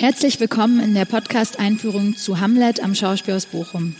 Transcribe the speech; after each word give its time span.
Herzlich 0.00 0.38
willkommen 0.38 0.78
in 0.78 0.94
der 0.94 1.06
Podcast-Einführung 1.06 2.14
zu 2.14 2.38
Hamlet 2.38 2.80
am 2.84 2.94
Schauspielhaus 2.94 3.46
Bochum. 3.46 3.96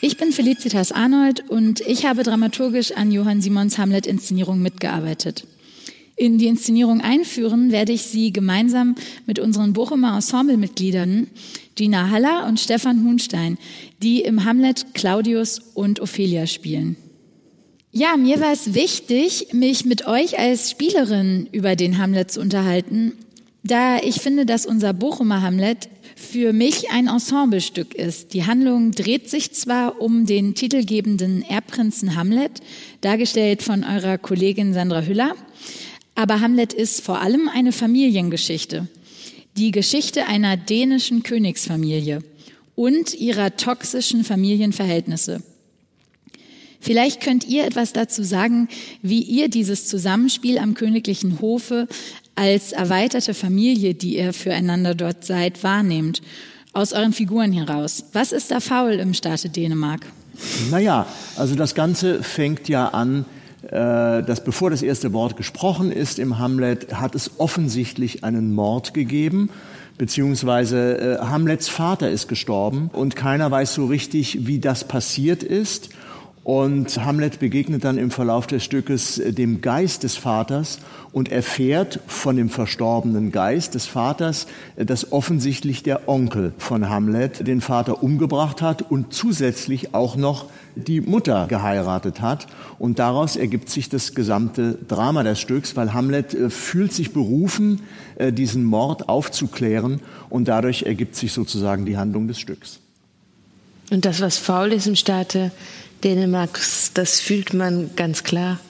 Ich 0.00 0.16
bin 0.16 0.30
Felicitas 0.30 0.92
Arnold 0.92 1.50
und 1.50 1.80
ich 1.80 2.06
habe 2.06 2.22
dramaturgisch 2.22 2.92
an 2.92 3.10
Johann 3.10 3.40
Simons 3.40 3.76
Hamlet-Inszenierung 3.76 4.62
mitgearbeitet. 4.62 5.44
In 6.14 6.38
die 6.38 6.46
Inszenierung 6.46 7.00
einführen 7.00 7.72
werde 7.72 7.90
ich 7.90 8.02
Sie 8.02 8.32
gemeinsam 8.32 8.94
mit 9.26 9.40
unseren 9.40 9.72
Bochumer 9.72 10.14
Ensemblemitgliedern 10.14 11.26
Gina 11.74 12.10
Haller 12.10 12.46
und 12.46 12.60
Stefan 12.60 13.02
Hunstein, 13.02 13.58
die 14.04 14.20
im 14.20 14.44
Hamlet 14.44 14.94
Claudius 14.94 15.58
und 15.74 15.98
Ophelia 15.98 16.46
spielen. 16.46 16.94
Ja, 17.90 18.16
mir 18.16 18.40
war 18.40 18.52
es 18.52 18.74
wichtig, 18.74 19.48
mich 19.52 19.84
mit 19.84 20.06
euch 20.06 20.38
als 20.38 20.70
Spielerin 20.70 21.48
über 21.50 21.74
den 21.74 21.98
Hamlet 21.98 22.30
zu 22.30 22.40
unterhalten, 22.40 23.14
da 23.64 23.98
ich 23.98 24.20
finde, 24.20 24.46
dass 24.46 24.66
unser 24.66 24.92
Bochumer 24.92 25.42
Hamlet 25.42 25.88
für 26.14 26.52
mich 26.52 26.90
ein 26.90 27.08
Ensemblestück 27.08 27.94
ist. 27.94 28.34
Die 28.34 28.44
Handlung 28.44 28.92
dreht 28.92 29.30
sich 29.30 29.52
zwar 29.52 30.00
um 30.00 30.26
den 30.26 30.54
titelgebenden 30.54 31.42
Erbprinzen 31.42 32.14
Hamlet, 32.14 32.60
dargestellt 33.00 33.62
von 33.62 33.82
eurer 33.82 34.18
Kollegin 34.18 34.74
Sandra 34.74 35.02
Hüller, 35.02 35.34
aber 36.14 36.40
Hamlet 36.40 36.72
ist 36.72 37.00
vor 37.00 37.20
allem 37.20 37.48
eine 37.48 37.72
Familiengeschichte. 37.72 38.86
Die 39.56 39.70
Geschichte 39.70 40.26
einer 40.26 40.56
dänischen 40.56 41.22
Königsfamilie 41.22 42.22
und 42.76 43.14
ihrer 43.14 43.56
toxischen 43.56 44.24
Familienverhältnisse. 44.24 45.42
Vielleicht 46.80 47.22
könnt 47.22 47.48
ihr 47.48 47.64
etwas 47.64 47.94
dazu 47.94 48.22
sagen, 48.22 48.68
wie 49.00 49.22
ihr 49.22 49.48
dieses 49.48 49.86
Zusammenspiel 49.86 50.58
am 50.58 50.74
königlichen 50.74 51.40
Hofe 51.40 51.88
als 52.34 52.72
erweiterte 52.72 53.34
Familie, 53.34 53.94
die 53.94 54.16
ihr 54.16 54.32
füreinander 54.32 54.94
dort 54.94 55.24
seid, 55.24 55.62
wahrnehmt, 55.62 56.22
aus 56.72 56.92
euren 56.92 57.12
Figuren 57.12 57.52
heraus. 57.52 58.04
Was 58.12 58.32
ist 58.32 58.50
da 58.50 58.60
faul 58.60 58.94
im 58.94 59.14
Staate 59.14 59.48
Dänemark? 59.48 60.06
Naja, 60.70 61.06
also 61.36 61.54
das 61.54 61.74
Ganze 61.74 62.22
fängt 62.22 62.68
ja 62.68 62.88
an 62.88 63.24
äh, 63.70 64.22
dass 64.22 64.44
bevor 64.44 64.68
das 64.68 64.82
erste 64.82 65.14
Wort 65.14 65.38
gesprochen 65.38 65.90
ist 65.90 66.18
im 66.18 66.38
Hamlet, 66.38 66.92
hat 66.92 67.14
es 67.14 67.38
offensichtlich 67.38 68.22
einen 68.22 68.52
Mord 68.52 68.92
gegeben 68.92 69.48
beziehungsweise 69.96 71.18
äh, 71.20 71.24
Hamlets 71.24 71.68
Vater 71.68 72.10
ist 72.10 72.28
gestorben 72.28 72.90
und 72.92 73.16
keiner 73.16 73.50
weiß 73.50 73.74
so 73.74 73.86
richtig, 73.86 74.46
wie 74.46 74.58
das 74.58 74.84
passiert 74.84 75.42
ist. 75.42 75.90
Und 76.44 77.02
Hamlet 77.02 77.40
begegnet 77.40 77.84
dann 77.84 77.96
im 77.96 78.10
Verlauf 78.10 78.46
des 78.46 78.62
Stückes 78.62 79.18
äh, 79.18 79.32
dem 79.32 79.62
Geist 79.62 80.02
des 80.02 80.18
Vaters 80.18 80.78
und 81.10 81.32
erfährt 81.32 82.00
von 82.06 82.36
dem 82.36 82.50
verstorbenen 82.50 83.32
Geist 83.32 83.74
des 83.74 83.86
Vaters, 83.86 84.46
äh, 84.76 84.84
dass 84.84 85.10
offensichtlich 85.10 85.82
der 85.82 86.06
Onkel 86.06 86.52
von 86.58 86.90
Hamlet 86.90 87.46
den 87.46 87.62
Vater 87.62 88.02
umgebracht 88.02 88.60
hat 88.60 88.82
und 88.82 89.14
zusätzlich 89.14 89.94
auch 89.94 90.16
noch 90.16 90.50
die 90.76 91.00
Mutter 91.00 91.46
geheiratet 91.48 92.20
hat. 92.20 92.46
Und 92.78 92.98
daraus 92.98 93.36
ergibt 93.36 93.70
sich 93.70 93.88
das 93.88 94.14
gesamte 94.14 94.76
Drama 94.86 95.22
des 95.22 95.40
Stücks, 95.40 95.76
weil 95.76 95.94
Hamlet 95.94 96.34
äh, 96.34 96.50
fühlt 96.50 96.92
sich 96.92 97.14
berufen, 97.14 97.80
diesen 98.16 98.62
Mord 98.62 99.08
aufzuklären 99.08 100.00
und 100.30 100.46
dadurch 100.46 100.84
ergibt 100.84 101.16
sich 101.16 101.32
sozusagen 101.32 101.84
die 101.84 101.96
Handlung 101.96 102.28
des 102.28 102.38
Stücks. 102.38 102.78
Und 103.90 104.04
das, 104.04 104.20
was 104.20 104.38
faul 104.38 104.72
ist 104.72 104.86
im 104.86 104.94
Staate 104.96 105.50
Dänemarks, 106.04 106.92
das 106.92 107.20
fühlt 107.20 107.54
man 107.54 107.90
ganz 107.96 108.22
klar 108.22 108.60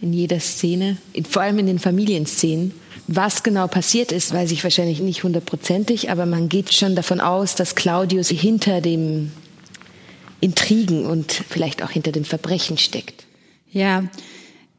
in 0.00 0.12
jeder 0.12 0.40
Szene, 0.40 0.96
vor 1.28 1.42
allem 1.42 1.58
in 1.58 1.66
den 1.66 1.78
Familienszenen. 1.78 2.72
Was 3.06 3.42
genau 3.42 3.66
passiert 3.66 4.12
ist, 4.12 4.32
weiß 4.32 4.52
ich 4.52 4.64
wahrscheinlich 4.64 5.00
nicht 5.00 5.24
hundertprozentig, 5.24 6.10
aber 6.10 6.24
man 6.24 6.48
geht 6.48 6.72
schon 6.72 6.94
davon 6.94 7.20
aus, 7.20 7.54
dass 7.54 7.74
Claudius 7.74 8.28
hinter 8.28 8.80
dem 8.80 9.32
Intrigen 10.40 11.04
und 11.04 11.32
vielleicht 11.32 11.82
auch 11.82 11.90
hinter 11.90 12.12
den 12.12 12.24
Verbrechen 12.24 12.78
steckt. 12.78 13.24
Ja, 13.72 14.04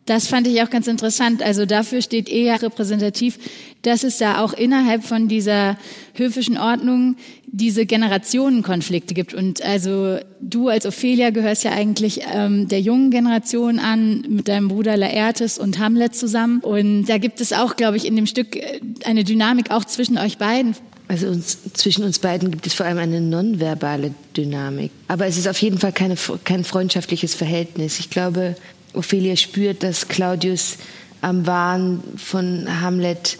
das 0.06 0.28
fand 0.28 0.46
ich 0.48 0.62
auch 0.62 0.70
ganz 0.70 0.88
interessant. 0.88 1.42
Also 1.42 1.66
dafür 1.66 2.02
steht 2.02 2.30
eher 2.30 2.62
repräsentativ, 2.62 3.40
dass 3.82 4.04
es 4.04 4.20
da 4.20 4.44
auch 4.44 4.54
innerhalb 4.54 5.04
von 5.04 5.28
dieser 5.28 5.78
höfischen 6.14 6.58
Ordnung 6.58 7.16
diese 7.48 7.86
Generationenkonflikte 7.86 9.14
gibt. 9.14 9.34
Und 9.34 9.64
also 9.64 10.20
du 10.42 10.70
als 10.70 10.86
Ophelia 10.86 11.32
gehörst 11.32 11.64
ja 11.64 11.72
eigentlich 11.72 12.22
ähm, 12.32 12.68
der 12.68 12.82
jungen 12.82 13.10
Generation 13.10 13.80
an, 13.80 14.26
mit 14.28 14.48
deinem 14.48 14.68
Bruder 14.68 14.96
Laertes 14.96 15.58
und 15.58 15.80
Hamlet 15.80 16.16
zusammen. 16.16 16.60
Und 16.60 17.06
da 17.06 17.18
gibt 17.18 17.42
es 17.42 17.52
auch, 17.54 17.76
glaube 17.76 17.98
ich, 17.98 18.06
in 18.06 18.16
dem 18.16 18.28
Stück 18.28 18.56
äh, 18.56 18.80
eine 19.06 19.24
Dynamik 19.24 19.72
auch 19.72 19.86
zwischen 19.86 20.18
euch 20.18 20.38
beiden. 20.38 20.76
Also 21.08 21.28
uns, 21.28 21.60
zwischen 21.74 22.04
uns 22.04 22.20
beiden 22.20 22.50
gibt 22.50 22.66
es 22.66 22.74
vor 22.74 22.86
allem 22.86 22.98
eine 22.98 23.22
nonverbale 23.22 24.14
Dynamik. 24.36 24.92
Aber 25.08 25.28
es 25.28 25.38
ist 25.38 25.48
auf 25.48 25.62
jeden 25.62 25.78
Fall 25.78 25.94
keine, 25.94 26.16
kein 26.44 26.64
freundschaftliches 26.64 27.36
Verhältnis. 27.36 28.00
Ich 28.00 28.10
glaube, 28.10 28.56
Ophelia 28.96 29.36
spürt, 29.36 29.84
dass 29.84 30.08
Claudius 30.08 30.78
am 31.22 31.48
Wahn 31.48 32.02
von 32.18 32.82
Hamlet 32.82 33.38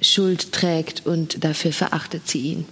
Schuld 0.00 0.52
trägt 0.52 1.06
und 1.06 1.42
dafür 1.44 1.72
verachtet 1.72 2.28
sie 2.28 2.40
ihn. 2.40 2.64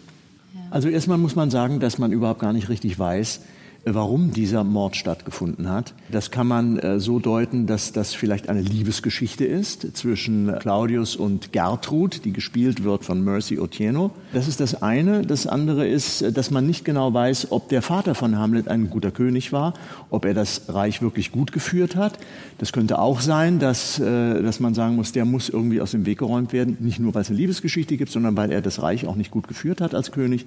Also 0.70 0.88
erstmal 0.88 1.18
muss 1.18 1.36
man 1.36 1.50
sagen, 1.50 1.80
dass 1.80 1.98
man 1.98 2.12
überhaupt 2.12 2.40
gar 2.40 2.52
nicht 2.52 2.68
richtig 2.68 2.98
weiß, 2.98 3.40
warum 3.84 4.32
dieser 4.32 4.64
Mord 4.64 4.96
stattgefunden 4.96 5.68
hat. 5.68 5.94
Das 6.10 6.30
kann 6.30 6.46
man 6.46 6.78
äh, 6.78 7.00
so 7.00 7.18
deuten, 7.18 7.66
dass 7.66 7.92
das 7.92 8.14
vielleicht 8.14 8.48
eine 8.48 8.62
Liebesgeschichte 8.62 9.44
ist 9.44 9.96
zwischen 9.96 10.54
Claudius 10.58 11.16
und 11.16 11.52
Gertrud, 11.52 12.24
die 12.24 12.32
gespielt 12.32 12.84
wird 12.84 13.04
von 13.04 13.22
Mercy 13.22 13.58
Otieno. 13.58 14.10
Das 14.32 14.48
ist 14.48 14.60
das 14.60 14.82
eine. 14.82 15.22
Das 15.22 15.46
andere 15.46 15.86
ist, 15.86 16.22
äh, 16.22 16.32
dass 16.32 16.50
man 16.50 16.66
nicht 16.66 16.84
genau 16.84 17.12
weiß, 17.12 17.52
ob 17.52 17.68
der 17.68 17.82
Vater 17.82 18.14
von 18.14 18.38
Hamlet 18.38 18.68
ein 18.68 18.88
guter 18.88 19.10
König 19.10 19.52
war, 19.52 19.74
ob 20.10 20.24
er 20.24 20.34
das 20.34 20.62
Reich 20.68 21.02
wirklich 21.02 21.30
gut 21.30 21.52
geführt 21.52 21.96
hat. 21.96 22.18
Das 22.58 22.72
könnte 22.72 22.98
auch 22.98 23.20
sein, 23.20 23.58
dass, 23.58 23.98
äh, 23.98 24.42
dass 24.42 24.60
man 24.60 24.74
sagen 24.74 24.96
muss, 24.96 25.12
der 25.12 25.24
muss 25.24 25.48
irgendwie 25.48 25.80
aus 25.80 25.90
dem 25.90 26.06
Weg 26.06 26.18
geräumt 26.18 26.52
werden, 26.52 26.78
nicht 26.80 27.00
nur 27.00 27.14
weil 27.14 27.22
es 27.22 27.28
eine 27.28 27.38
Liebesgeschichte 27.38 27.96
gibt, 27.96 28.10
sondern 28.10 28.36
weil 28.36 28.50
er 28.50 28.62
das 28.62 28.80
Reich 28.80 29.06
auch 29.06 29.16
nicht 29.16 29.30
gut 29.30 29.48
geführt 29.48 29.80
hat 29.80 29.94
als 29.94 30.10
König. 30.12 30.46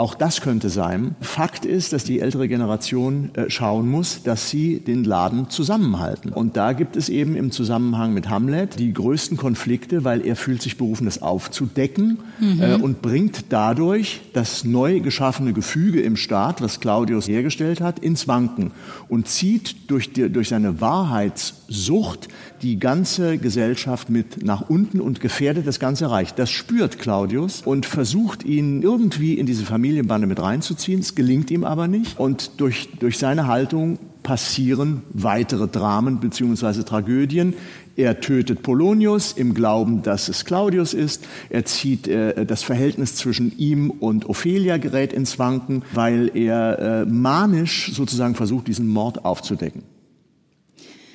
Auch 0.00 0.14
das 0.14 0.40
könnte 0.40 0.70
sein. 0.70 1.14
Fakt 1.20 1.66
ist, 1.66 1.92
dass 1.92 2.04
die 2.04 2.20
ältere 2.20 2.48
Generation 2.48 3.34
äh, 3.34 3.50
schauen 3.50 3.86
muss, 3.86 4.22
dass 4.22 4.48
sie 4.48 4.80
den 4.80 5.04
Laden 5.04 5.50
zusammenhalten. 5.50 6.32
Und 6.32 6.56
da 6.56 6.72
gibt 6.72 6.96
es 6.96 7.10
eben 7.10 7.36
im 7.36 7.50
Zusammenhang 7.50 8.14
mit 8.14 8.30
Hamlet 8.30 8.78
die 8.78 8.94
größten 8.94 9.36
Konflikte, 9.36 10.02
weil 10.02 10.26
er 10.26 10.36
fühlt 10.36 10.62
sich 10.62 10.78
berufen, 10.78 11.04
das 11.04 11.20
aufzudecken 11.20 12.20
mhm. 12.38 12.62
äh, 12.62 12.74
und 12.76 13.02
bringt 13.02 13.52
dadurch 13.52 14.22
das 14.32 14.64
neu 14.64 15.00
geschaffene 15.00 15.52
Gefüge 15.52 16.00
im 16.00 16.16
Staat, 16.16 16.62
was 16.62 16.80
Claudius 16.80 17.28
hergestellt 17.28 17.82
hat, 17.82 17.98
ins 17.98 18.26
Wanken 18.26 18.70
und 19.10 19.28
zieht 19.28 19.90
durch, 19.90 20.14
die, 20.14 20.30
durch 20.30 20.48
seine 20.48 20.80
Wahrheitssucht 20.80 22.28
die 22.62 22.78
ganze 22.78 23.36
Gesellschaft 23.36 24.08
mit 24.08 24.44
nach 24.44 24.68
unten 24.68 25.00
und 25.00 25.20
gefährdet 25.20 25.66
das 25.66 25.78
ganze 25.78 26.10
Reich. 26.10 26.32
Das 26.32 26.50
spürt 26.50 26.98
Claudius 26.98 27.62
und 27.66 27.84
versucht 27.84 28.44
ihn 28.44 28.82
irgendwie 28.82 29.34
in 29.34 29.44
diese 29.44 29.66
Familienbande 29.90 30.26
mit 30.28 30.40
reinzuziehen. 30.40 31.00
Es 31.00 31.14
gelingt 31.14 31.50
ihm 31.50 31.64
aber 31.64 31.88
nicht. 31.88 32.18
Und 32.18 32.60
durch, 32.60 32.88
durch 33.00 33.18
seine 33.18 33.48
Haltung 33.48 33.98
passieren 34.22 35.02
weitere 35.12 35.66
Dramen 35.66 36.20
bzw. 36.20 36.84
Tragödien. 36.84 37.54
Er 37.96 38.20
tötet 38.20 38.62
Polonius 38.62 39.32
im 39.32 39.52
Glauben, 39.52 40.02
dass 40.02 40.28
es 40.28 40.44
Claudius 40.44 40.94
ist. 40.94 41.26
Er 41.48 41.64
zieht 41.64 42.06
äh, 42.06 42.46
das 42.46 42.62
Verhältnis 42.62 43.16
zwischen 43.16 43.58
ihm 43.58 43.90
und 43.90 44.28
Ophelia 44.28 44.76
gerät 44.76 45.12
ins 45.12 45.38
Wanken, 45.38 45.82
weil 45.92 46.30
er 46.34 46.78
äh, 46.78 47.04
manisch 47.06 47.90
sozusagen 47.92 48.36
versucht, 48.36 48.68
diesen 48.68 48.86
Mord 48.86 49.24
aufzudecken. 49.24 49.82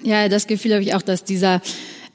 Ja, 0.03 0.27
das 0.27 0.47
Gefühl 0.47 0.73
habe 0.73 0.83
ich 0.83 0.93
auch, 0.93 1.01
dass 1.01 1.23
dieser 1.23 1.61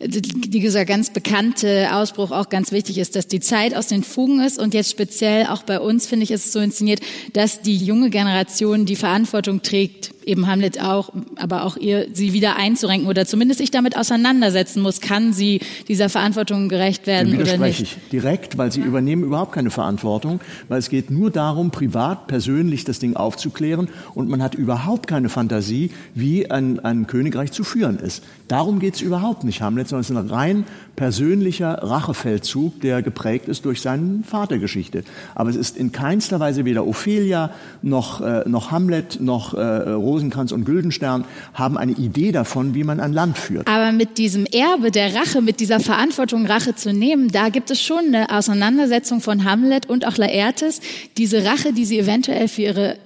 dieser 0.02 0.86
ganz 0.86 1.10
bekannte 1.10 1.88
Ausbruch 1.92 2.30
auch 2.30 2.48
ganz 2.48 2.72
wichtig 2.72 2.96
ist, 2.96 3.16
dass 3.16 3.26
die 3.26 3.40
Zeit 3.40 3.74
aus 3.76 3.86
den 3.86 4.02
Fugen 4.02 4.40
ist 4.40 4.58
und 4.58 4.72
jetzt 4.72 4.90
speziell 4.90 5.46
auch 5.46 5.62
bei 5.62 5.78
uns, 5.78 6.06
finde 6.06 6.24
ich, 6.24 6.30
ist 6.30 6.46
es 6.46 6.52
so 6.52 6.60
inszeniert, 6.60 7.00
dass 7.34 7.60
die 7.60 7.76
junge 7.76 8.08
Generation 8.08 8.86
die 8.86 8.96
Verantwortung 8.96 9.60
trägt, 9.60 10.12
eben 10.24 10.46
Hamlet 10.46 10.80
auch, 10.82 11.12
aber 11.36 11.64
auch 11.64 11.76
ihr, 11.76 12.06
sie 12.14 12.32
wieder 12.32 12.56
einzurenken 12.56 13.08
oder 13.08 13.26
zumindest 13.26 13.58
sich 13.58 13.70
damit 13.70 13.96
auseinandersetzen 13.96 14.80
muss, 14.80 15.02
kann 15.02 15.34
sie 15.34 15.60
dieser 15.86 16.08
Verantwortung 16.08 16.70
gerecht 16.70 17.06
werden 17.06 17.38
oder 17.38 17.58
nicht. 17.58 17.80
ich 17.80 17.96
direkt, 18.10 18.56
weil 18.56 18.72
sie 18.72 18.80
ja. 18.80 18.86
übernehmen 18.86 19.22
überhaupt 19.22 19.52
keine 19.52 19.70
Verantwortung, 19.70 20.40
weil 20.68 20.78
es 20.78 20.88
geht 20.88 21.10
nur 21.10 21.30
darum, 21.30 21.70
privat, 21.70 22.26
persönlich 22.26 22.84
das 22.84 23.00
Ding 23.00 23.16
aufzuklären 23.16 23.88
und 24.14 24.30
man 24.30 24.42
hat 24.42 24.54
überhaupt 24.54 25.08
keine 25.08 25.28
Fantasie, 25.28 25.90
wie 26.14 26.50
ein, 26.50 26.80
ein 26.80 27.06
Königreich 27.06 27.52
zu 27.52 27.64
führen 27.64 27.98
ist. 27.98 28.22
Darum 28.50 28.80
geht 28.80 28.96
es 28.96 29.00
überhaupt 29.00 29.44
nicht, 29.44 29.62
Hamlet, 29.62 29.86
sondern 29.86 30.00
es 30.00 30.10
ist 30.10 30.16
ein 30.16 30.26
rein 30.28 30.64
persönlicher 30.96 31.84
Rachefeldzug, 31.84 32.80
der 32.80 33.00
geprägt 33.00 33.46
ist 33.46 33.64
durch 33.64 33.80
seine 33.80 34.24
Vatergeschichte. 34.24 35.04
Aber 35.36 35.50
es 35.50 35.54
ist 35.54 35.76
in 35.76 35.92
keinster 35.92 36.40
Weise 36.40 36.64
weder 36.64 36.84
Ophelia 36.84 37.50
noch, 37.80 38.20
äh, 38.20 38.42
noch 38.48 38.72
Hamlet 38.72 39.20
noch 39.20 39.54
äh, 39.54 39.60
Rosenkranz 39.60 40.50
und 40.50 40.64
Güldenstern 40.64 41.24
haben 41.54 41.78
eine 41.78 41.92
Idee 41.92 42.32
davon, 42.32 42.74
wie 42.74 42.82
man 42.82 42.98
ein 42.98 43.12
Land 43.12 43.38
führt. 43.38 43.68
Aber 43.68 43.92
mit 43.92 44.18
diesem 44.18 44.46
Erbe 44.46 44.90
der 44.90 45.14
Rache, 45.14 45.42
mit 45.42 45.60
dieser 45.60 45.78
Verantwortung, 45.78 46.44
Rache 46.46 46.74
zu 46.74 46.92
nehmen, 46.92 47.28
da 47.28 47.50
gibt 47.50 47.70
es 47.70 47.80
schon 47.80 48.06
eine 48.08 48.36
Auseinandersetzung 48.36 49.20
von 49.20 49.44
Hamlet 49.44 49.88
und 49.88 50.04
auch 50.08 50.16
Laertes. 50.16 50.80
Diese 51.18 51.44
Rache, 51.44 51.72
die 51.72 51.84
sie 51.84 52.00
eventuell 52.00 52.48
für 52.48 52.62
ihre 52.62 52.96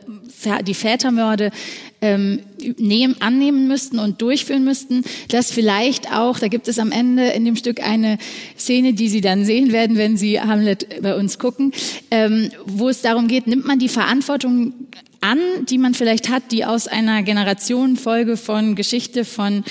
die 0.67 0.75
Vätermorde 0.75 1.51
ähm, 2.05 2.41
nehmen, 2.77 3.17
annehmen 3.21 3.67
müssten 3.67 3.99
und 3.99 4.21
durchführen 4.21 4.63
müssten, 4.63 5.05
dass 5.31 5.51
vielleicht 5.51 6.13
auch, 6.13 6.39
da 6.39 6.49
gibt 6.49 6.69
es 6.69 6.79
am 6.79 6.93
Ende 6.93 7.29
in 7.29 7.47
dem 7.47 7.57
Stück 7.57 7.83
eine 7.83 8.19
Szene, 8.59 8.93
die 8.93 9.09
Sie 9.09 9.23
dann 9.23 9.47
sehen 9.47 9.73
werden, 9.73 9.97
wenn 9.97 10.19
Sie 10.19 10.39
Hamlet 10.39 11.03
bei 11.03 11.17
uns 11.17 11.39
gucken, 11.39 11.73
ähm, 12.11 12.51
wo 12.67 12.91
es 12.91 13.01
darum 13.01 13.27
geht, 13.27 13.47
nimmt 13.47 13.67
man 13.67 13.79
die 13.79 13.89
Verantwortung 13.89 14.75
an, 15.23 15.39
die 15.71 15.79
man 15.79 15.95
vielleicht 15.95 16.29
hat, 16.29 16.53
die 16.53 16.67
aus 16.67 16.89
einer 16.89 17.23
Generationenfolge 17.23 18.37
von 18.37 18.75
Geschichte, 18.75 19.25
von 19.25 19.65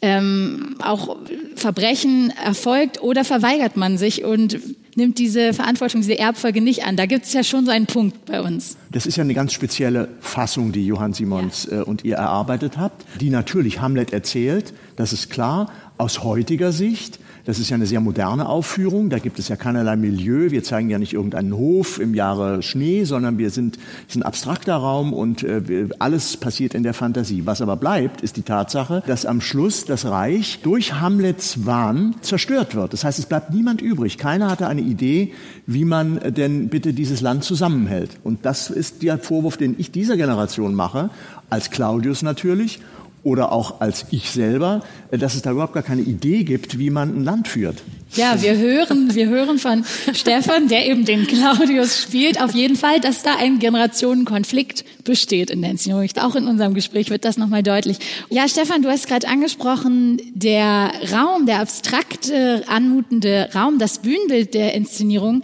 ähm, 0.00 0.76
auch 0.80 1.18
Verbrechen 1.54 2.32
erfolgt, 2.42 3.02
oder 3.02 3.26
verweigert 3.26 3.76
man 3.76 3.98
sich 3.98 4.24
und 4.24 4.58
nimmt 4.96 5.18
diese 5.18 5.52
Verantwortung, 5.52 6.00
diese 6.00 6.18
Erbfolge 6.18 6.60
nicht 6.60 6.84
an. 6.84 6.96
Da 6.96 7.06
gibt 7.06 7.26
es 7.26 7.32
ja 7.32 7.42
schon 7.44 7.64
so 7.64 7.70
einen 7.70 7.86
Punkt 7.86 8.24
bei 8.26 8.40
uns. 8.40 8.76
Das 8.90 9.06
ist 9.06 9.16
ja 9.16 9.24
eine 9.24 9.34
ganz 9.34 9.52
spezielle 9.52 10.08
Fassung, 10.20 10.72
die 10.72 10.86
Johann 10.86 11.12
Simons 11.12 11.68
ja. 11.70 11.80
äh, 11.80 11.82
und 11.82 12.04
ihr 12.04 12.16
erarbeitet 12.16 12.78
habt, 12.78 13.04
die 13.20 13.30
natürlich 13.30 13.80
Hamlet 13.80 14.12
erzählt, 14.12 14.72
das 14.96 15.12
ist 15.12 15.30
klar, 15.30 15.70
aus 15.98 16.22
heutiger 16.22 16.72
Sicht 16.72 17.18
das 17.44 17.58
ist 17.58 17.68
ja 17.68 17.74
eine 17.74 17.86
sehr 17.86 18.00
moderne 18.00 18.48
Aufführung. 18.48 19.10
Da 19.10 19.18
gibt 19.18 19.38
es 19.38 19.48
ja 19.48 19.56
keinerlei 19.56 19.96
Milieu. 19.96 20.50
Wir 20.50 20.62
zeigen 20.62 20.88
ja 20.88 20.98
nicht 20.98 21.12
irgendeinen 21.12 21.54
Hof 21.54 21.98
im 21.98 22.14
Jahre 22.14 22.62
Schnee, 22.62 23.04
sondern 23.04 23.36
wir 23.36 23.50
sind, 23.50 23.78
ist 24.08 24.16
ein 24.16 24.22
abstrakter 24.22 24.76
Raum 24.76 25.12
und 25.12 25.42
äh, 25.42 25.88
alles 25.98 26.36
passiert 26.38 26.74
in 26.74 26.82
der 26.82 26.94
Fantasie. 26.94 27.42
Was 27.44 27.60
aber 27.60 27.76
bleibt, 27.76 28.22
ist 28.22 28.36
die 28.36 28.42
Tatsache, 28.42 29.02
dass 29.06 29.26
am 29.26 29.40
Schluss 29.40 29.84
das 29.84 30.06
Reich 30.06 30.60
durch 30.62 30.94
Hamlets 30.94 31.66
Wahn 31.66 32.14
zerstört 32.22 32.74
wird. 32.74 32.92
Das 32.94 33.04
heißt, 33.04 33.18
es 33.18 33.26
bleibt 33.26 33.52
niemand 33.52 33.82
übrig. 33.82 34.16
Keiner 34.16 34.50
hatte 34.50 34.66
eine 34.66 34.80
Idee, 34.80 35.32
wie 35.66 35.84
man 35.84 36.20
denn 36.34 36.68
bitte 36.68 36.94
dieses 36.94 37.20
Land 37.20 37.44
zusammenhält. 37.44 38.18
Und 38.24 38.46
das 38.46 38.70
ist 38.70 39.02
der 39.02 39.18
Vorwurf, 39.18 39.58
den 39.58 39.74
ich 39.78 39.90
dieser 39.90 40.16
Generation 40.16 40.74
mache, 40.74 41.10
als 41.50 41.70
Claudius 41.70 42.22
natürlich 42.22 42.80
oder 43.24 43.52
auch 43.52 43.80
als 43.80 44.06
ich 44.10 44.30
selber, 44.30 44.82
äh, 45.10 45.18
dass 45.18 45.34
es 45.34 45.42
da 45.42 45.50
überhaupt 45.50 45.72
gar 45.72 45.82
keine 45.82 46.02
Idee 46.02 46.44
gibt, 46.44 46.78
wie 46.78 46.90
man 46.90 47.16
ein 47.16 47.24
Land 47.24 47.48
führt. 47.48 47.82
Ja, 48.14 48.40
wir 48.40 48.56
hören, 48.56 49.14
wir 49.14 49.28
hören 49.28 49.58
von 49.58 49.84
Stefan, 50.12 50.68
der 50.68 50.86
eben 50.86 51.04
den 51.04 51.26
Claudius 51.26 52.00
spielt, 52.00 52.40
auf 52.40 52.54
jeden 52.54 52.76
Fall, 52.76 53.00
dass 53.00 53.22
da 53.22 53.36
ein 53.36 53.58
Generationenkonflikt 53.58 54.84
besteht 55.02 55.50
in 55.50 55.62
der 55.62 55.72
Inszenierung. 55.72 56.06
Auch 56.20 56.36
in 56.36 56.46
unserem 56.46 56.74
Gespräch 56.74 57.10
wird 57.10 57.24
das 57.24 57.38
nochmal 57.38 57.64
deutlich. 57.64 57.98
Ja, 58.30 58.46
Stefan, 58.46 58.82
du 58.82 58.88
hast 58.88 59.08
gerade 59.08 59.26
angesprochen, 59.26 60.20
der 60.34 60.92
Raum, 61.12 61.46
der 61.46 61.60
abstrakte, 61.60 62.62
anmutende 62.68 63.48
Raum, 63.54 63.78
das 63.78 63.98
Bühnenbild 63.98 64.54
der 64.54 64.74
Inszenierung, 64.74 65.42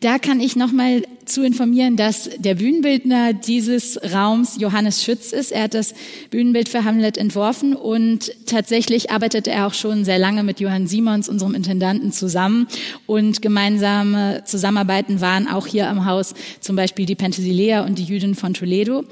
da 0.00 0.18
kann 0.18 0.40
ich 0.40 0.56
nochmal 0.56 1.02
zu 1.26 1.42
informieren, 1.44 1.96
dass 1.96 2.30
der 2.38 2.54
Bühnenbildner 2.54 3.32
dieses 3.32 3.98
Raums 4.12 4.56
Johannes 4.58 5.02
Schütz 5.02 5.32
ist. 5.32 5.52
Er 5.52 5.64
hat 5.64 5.74
das 5.74 5.94
Bühnenbild 6.30 6.68
für 6.68 6.84
Hamlet 6.84 7.18
entworfen 7.18 7.74
und 7.74 8.32
tatsächlich 8.46 9.10
arbeitet 9.10 9.46
er 9.46 9.66
auch 9.66 9.74
schon 9.74 10.04
sehr 10.04 10.18
lange 10.18 10.42
mit 10.42 10.60
Johann 10.60 10.86
Simons, 10.86 11.28
unserem 11.28 11.54
Intendanten, 11.54 12.12
zusammen. 12.12 12.68
Und 13.06 13.42
gemeinsame 13.42 14.42
Zusammenarbeiten 14.44 15.20
waren 15.20 15.48
auch 15.48 15.66
hier 15.66 15.88
am 15.88 16.06
Haus 16.06 16.34
zum 16.60 16.76
Beispiel 16.76 17.06
die 17.06 17.14
Penthesilea 17.16 17.84
und 17.84 17.98
die 17.98 18.04
Jüdin 18.04 18.34
von 18.34 18.54
Toledo. 18.54 19.04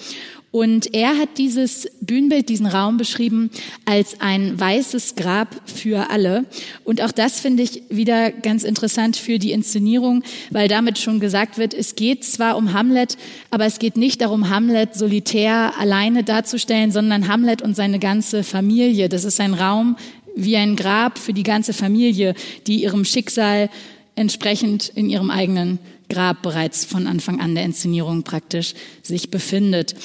Und 0.55 0.95
er 0.95 1.19
hat 1.19 1.31
dieses 1.39 1.89
Bühnenbild, 2.01 2.49
diesen 2.49 2.67
Raum 2.67 2.97
beschrieben 2.97 3.51
als 3.87 4.21
ein 4.21 4.61
weißes 4.61 5.17
Grab 5.17 5.49
für 5.65 6.11
alle. 6.11 6.45
Und 6.85 7.03
auch 7.03 7.11
das 7.11 7.41
finde 7.41 7.65
ich 7.65 7.83
wieder 7.91 8.31
ganz 8.31 8.63
interessant 8.63 9.17
für 9.17 9.41
die 9.41 9.51
Inszenierung, 9.51 10.23
weil 10.53 10.69
damit 10.69 11.01
schon 11.01 11.19
gesagt 11.19 11.59
wird, 11.59 11.75
es 11.75 11.97
geht 11.97 12.23
zwar 12.23 12.57
um 12.57 12.73
Hamlet, 12.73 13.19
aber 13.51 13.65
es 13.65 13.81
geht 13.81 13.97
nicht 13.97 14.21
darum, 14.21 14.49
Hamlet 14.49 14.95
solitär 14.95 15.77
alleine 15.77 16.23
darzustellen, 16.23 16.93
sondern 16.93 17.27
Hamlet 17.27 17.61
und 17.61 17.75
seine 17.75 17.99
ganze 17.99 18.45
Familie. 18.45 19.09
Das 19.09 19.25
ist 19.25 19.41
ein 19.41 19.55
Raum 19.55 19.97
wie 20.37 20.57
ein 20.57 20.77
Grab 20.77 21.19
für 21.19 21.33
die 21.33 21.43
ganze 21.43 21.73
Familie, 21.73 22.37
die 22.69 22.85
ihrem 22.85 23.05
Schicksal 23.05 23.71
entsprechend 24.15 24.89
in 24.95 25.11
ihrem 25.11 25.33
eigenen 25.33 25.81
Grab 26.15 26.43
bereits 26.43 26.85
von 26.85 27.09
Anfang 27.09 27.41
an 27.41 27.57
der 27.57 27.65
Inszenierung 27.65 28.23
praktisch 28.23 28.75
sich 29.03 29.33
befindet. 29.33 29.97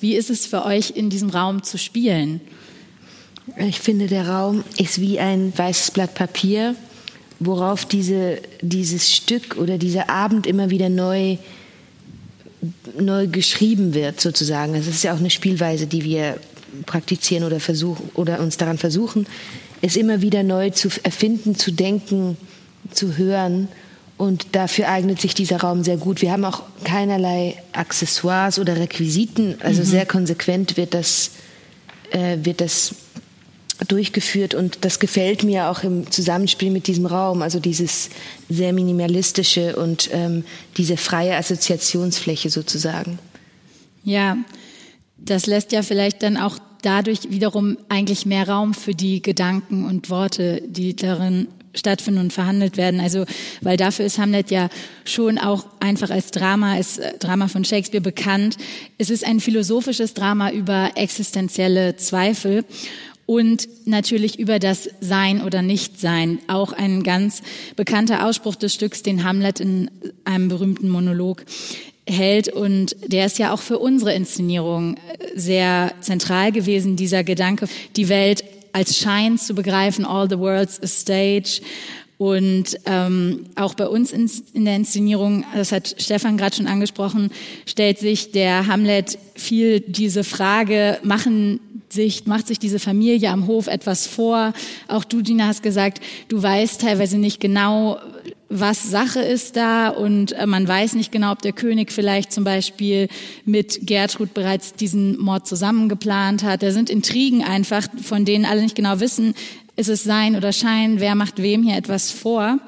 Wie 0.00 0.16
ist 0.16 0.28
es 0.28 0.44
für 0.44 0.64
euch, 0.64 0.90
in 0.96 1.08
diesem 1.08 1.30
Raum 1.30 1.62
zu 1.62 1.78
spielen? 1.78 2.40
Ich 3.56 3.78
finde, 3.78 4.08
der 4.08 4.28
Raum 4.28 4.64
ist 4.76 5.00
wie 5.00 5.20
ein 5.20 5.52
weißes 5.56 5.92
Blatt 5.92 6.14
Papier, 6.14 6.74
worauf 7.38 7.84
diese, 7.84 8.40
dieses 8.60 9.14
Stück 9.14 9.56
oder 9.56 9.78
dieser 9.78 10.10
Abend 10.10 10.48
immer 10.48 10.70
wieder 10.70 10.88
neu, 10.88 11.36
neu 12.98 13.28
geschrieben 13.28 13.94
wird, 13.94 14.20
sozusagen. 14.20 14.72
Das 14.74 14.88
ist 14.88 15.04
ja 15.04 15.14
auch 15.14 15.20
eine 15.20 15.30
Spielweise, 15.30 15.86
die 15.86 16.02
wir 16.02 16.40
praktizieren 16.86 17.44
oder 17.44 17.60
versuchen 17.60 18.10
oder 18.14 18.40
uns 18.40 18.56
daran 18.56 18.78
versuchen, 18.78 19.26
es 19.80 19.94
immer 19.94 20.22
wieder 20.22 20.42
neu 20.42 20.70
zu 20.70 20.88
erfinden, 21.04 21.54
zu 21.54 21.70
denken, 21.70 22.36
zu 22.90 23.16
hören 23.16 23.68
und 24.22 24.46
dafür 24.52 24.88
eignet 24.88 25.20
sich 25.20 25.34
dieser 25.34 25.56
Raum 25.56 25.82
sehr 25.82 25.96
gut. 25.96 26.22
Wir 26.22 26.30
haben 26.30 26.44
auch 26.44 26.62
keinerlei 26.84 27.56
Accessoires 27.72 28.60
oder 28.60 28.76
Requisiten. 28.76 29.56
Also 29.64 29.80
mhm. 29.82 29.86
sehr 29.86 30.06
konsequent 30.06 30.76
wird 30.76 30.94
das, 30.94 31.32
äh, 32.12 32.38
wird 32.40 32.60
das 32.60 32.94
durchgeführt 33.88 34.54
und 34.54 34.84
das 34.84 35.00
gefällt 35.00 35.42
mir 35.42 35.68
auch 35.68 35.82
im 35.82 36.08
Zusammenspiel 36.08 36.70
mit 36.70 36.86
diesem 36.86 37.06
Raum, 37.06 37.42
also 37.42 37.58
dieses 37.58 38.10
sehr 38.48 38.72
minimalistische 38.72 39.74
und 39.74 40.08
ähm, 40.12 40.44
diese 40.76 40.96
freie 40.96 41.34
Assoziationsfläche 41.34 42.48
sozusagen. 42.48 43.18
Ja, 44.04 44.36
das 45.18 45.46
lässt 45.46 45.72
ja 45.72 45.82
vielleicht 45.82 46.22
dann 46.22 46.36
auch 46.36 46.58
dadurch 46.82 47.30
wiederum 47.30 47.76
eigentlich 47.88 48.24
mehr 48.24 48.48
Raum 48.48 48.72
für 48.72 48.94
die 48.94 49.20
Gedanken 49.20 49.84
und 49.84 50.10
Worte, 50.10 50.62
die 50.64 50.94
darin 50.94 51.48
stattfinden 51.74 52.20
und 52.20 52.32
verhandelt 52.32 52.76
werden. 52.76 53.00
Also, 53.00 53.24
weil 53.60 53.76
dafür 53.76 54.06
ist 54.06 54.18
Hamlet 54.18 54.50
ja 54.50 54.68
schon 55.04 55.38
auch 55.38 55.66
einfach 55.80 56.10
als 56.10 56.30
Drama, 56.30 56.74
als 56.74 56.98
äh, 56.98 57.16
Drama 57.18 57.48
von 57.48 57.64
Shakespeare 57.64 58.02
bekannt. 58.02 58.56
Es 58.98 59.10
ist 59.10 59.24
ein 59.26 59.40
philosophisches 59.40 60.14
Drama 60.14 60.50
über 60.50 60.92
existenzielle 60.96 61.96
Zweifel 61.96 62.64
und 63.26 63.68
natürlich 63.86 64.38
über 64.38 64.58
das 64.58 64.90
Sein 65.00 65.42
oder 65.42 65.62
Nichtsein. 65.62 66.38
Auch 66.48 66.72
ein 66.72 67.02
ganz 67.02 67.42
bekannter 67.76 68.26
Ausspruch 68.26 68.56
des 68.56 68.74
Stücks, 68.74 69.02
den 69.02 69.24
Hamlet 69.24 69.60
in 69.60 69.90
einem 70.24 70.48
berühmten 70.48 70.88
Monolog 70.88 71.44
hält. 72.06 72.48
Und 72.48 72.96
der 73.06 73.26
ist 73.26 73.38
ja 73.38 73.54
auch 73.54 73.60
für 73.60 73.78
unsere 73.78 74.14
Inszenierung 74.14 74.96
äh, 74.96 74.98
sehr 75.34 75.92
zentral 76.00 76.52
gewesen, 76.52 76.96
dieser 76.96 77.24
Gedanke, 77.24 77.68
die 77.96 78.08
Welt 78.08 78.44
als 78.72 78.96
Schein 78.96 79.38
zu 79.38 79.54
begreifen, 79.54 80.04
all 80.04 80.28
the 80.28 80.38
world's 80.38 80.82
a 80.82 80.86
stage. 80.86 81.60
Und 82.18 82.78
ähm, 82.86 83.46
auch 83.56 83.74
bei 83.74 83.88
uns 83.88 84.12
in, 84.12 84.30
in 84.54 84.64
der 84.64 84.76
Inszenierung, 84.76 85.44
das 85.54 85.72
hat 85.72 85.96
Stefan 85.98 86.36
gerade 86.36 86.54
schon 86.54 86.68
angesprochen, 86.68 87.32
stellt 87.66 87.98
sich 87.98 88.30
der 88.30 88.68
Hamlet 88.68 89.18
viel 89.34 89.80
diese 89.80 90.22
Frage, 90.22 91.00
machen 91.02 91.58
sich, 91.92 92.26
macht 92.26 92.46
sich 92.46 92.58
diese 92.58 92.78
Familie 92.78 93.30
am 93.30 93.46
Hof 93.46 93.66
etwas 93.66 94.06
vor? 94.06 94.52
Auch 94.88 95.04
du, 95.04 95.22
Dina, 95.22 95.46
hast 95.46 95.62
gesagt, 95.62 96.00
du 96.28 96.42
weißt 96.42 96.80
teilweise 96.80 97.18
nicht 97.18 97.40
genau, 97.40 97.98
was 98.48 98.90
Sache 98.90 99.20
ist 99.20 99.56
da 99.56 99.88
und 99.88 100.32
äh, 100.32 100.46
man 100.46 100.68
weiß 100.68 100.94
nicht 100.94 101.10
genau, 101.10 101.32
ob 101.32 101.40
der 101.40 101.52
König 101.52 101.90
vielleicht 101.90 102.32
zum 102.32 102.44
Beispiel 102.44 103.08
mit 103.46 103.86
Gertrud 103.86 104.34
bereits 104.34 104.74
diesen 104.74 105.18
Mord 105.18 105.46
zusammengeplant 105.46 106.42
hat. 106.42 106.62
Da 106.62 106.70
sind 106.70 106.90
Intrigen 106.90 107.42
einfach, 107.42 107.88
von 108.02 108.24
denen 108.24 108.44
alle 108.44 108.60
nicht 108.60 108.74
genau 108.74 109.00
wissen, 109.00 109.34
ist 109.76 109.88
es 109.88 110.04
Sein 110.04 110.36
oder 110.36 110.52
Schein, 110.52 111.00
wer 111.00 111.14
macht 111.14 111.40
wem 111.40 111.62
hier 111.62 111.76
etwas 111.76 112.10
vor. 112.10 112.58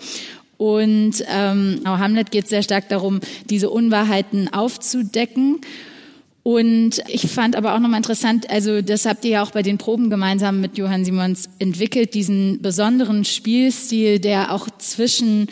Und 0.56 1.24
ähm, 1.28 1.80
Hamlet 1.84 2.30
geht 2.30 2.48
sehr 2.48 2.62
stark 2.62 2.88
darum, 2.88 3.20
diese 3.50 3.68
Unwahrheiten 3.68 4.52
aufzudecken. 4.52 5.60
Und 6.44 7.02
ich 7.08 7.30
fand 7.30 7.56
aber 7.56 7.74
auch 7.74 7.78
nochmal 7.78 7.96
interessant, 7.96 8.50
also 8.50 8.82
das 8.82 9.06
habt 9.06 9.24
ihr 9.24 9.30
ja 9.30 9.42
auch 9.42 9.52
bei 9.52 9.62
den 9.62 9.78
Proben 9.78 10.10
gemeinsam 10.10 10.60
mit 10.60 10.76
Johann 10.76 11.02
Simons 11.02 11.48
entwickelt, 11.58 12.12
diesen 12.12 12.60
besonderen 12.60 13.24
Spielstil, 13.24 14.20
der 14.20 14.52
auch 14.52 14.68
zwischen 14.76 15.48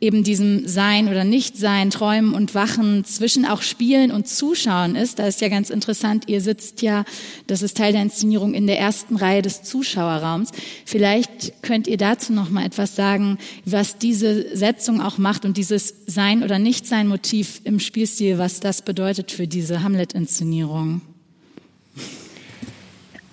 eben 0.00 0.24
diesem 0.24 0.68
Sein 0.68 1.08
oder 1.08 1.24
Nichtsein, 1.24 1.90
Träumen 1.90 2.34
und 2.34 2.54
Wachen 2.54 3.04
zwischen 3.04 3.46
auch 3.46 3.62
Spielen 3.62 4.10
und 4.10 4.28
Zuschauen 4.28 4.94
ist. 4.94 5.18
Da 5.18 5.26
ist 5.26 5.40
ja 5.40 5.48
ganz 5.48 5.70
interessant, 5.70 6.24
ihr 6.28 6.40
sitzt 6.40 6.82
ja, 6.82 7.04
das 7.46 7.62
ist 7.62 7.76
Teil 7.76 7.92
der 7.92 8.02
Inszenierung, 8.02 8.52
in 8.52 8.66
der 8.66 8.78
ersten 8.78 9.16
Reihe 9.16 9.40
des 9.40 9.62
Zuschauerraums. 9.62 10.50
Vielleicht 10.84 11.62
könnt 11.62 11.86
ihr 11.86 11.96
dazu 11.96 12.32
noch 12.32 12.50
mal 12.50 12.66
etwas 12.66 12.94
sagen, 12.94 13.38
was 13.64 13.96
diese 13.96 14.54
Setzung 14.56 15.00
auch 15.00 15.16
macht 15.16 15.44
und 15.44 15.56
dieses 15.56 15.94
Sein 16.06 16.42
oder 16.42 16.58
Nichtsein 16.58 17.08
Motiv 17.08 17.62
im 17.64 17.80
Spielstil, 17.80 18.36
was 18.38 18.60
das 18.60 18.82
bedeutet 18.82 19.32
für 19.32 19.46
diese 19.46 19.82
Hamlet-Inszenierung. 19.82 21.00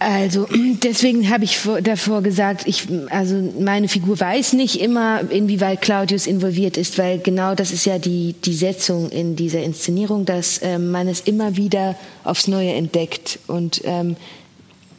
Also 0.03 0.48
deswegen 0.83 1.29
habe 1.29 1.43
ich 1.43 1.60
davor 1.81 2.22
gesagt, 2.22 2.67
ich, 2.67 2.88
also 3.10 3.36
meine 3.60 3.88
Figur 3.88 4.19
weiß 4.19 4.53
nicht 4.53 4.79
immer, 4.81 5.22
inwieweit 5.31 5.81
Claudius 5.81 6.27
involviert 6.27 6.77
ist, 6.77 6.98
weil 6.98 7.19
genau 7.19 7.55
das 7.55 7.72
ist 7.72 7.86
ja 7.86 8.00
die, 8.00 8.36
die 8.45 8.53
Setzung 8.53 9.10
in 9.10 9.36
dieser 9.36 9.63
Inszenierung, 9.63 10.25
dass 10.25 10.62
ähm, 10.62 10.91
man 10.91 11.07
es 11.07 11.22
immer 11.22 11.55
wieder 11.55 11.95
aufs 12.24 12.48
Neue 12.48 12.74
entdeckt 12.74 13.39
und 13.48 13.81
ähm, 13.86 14.15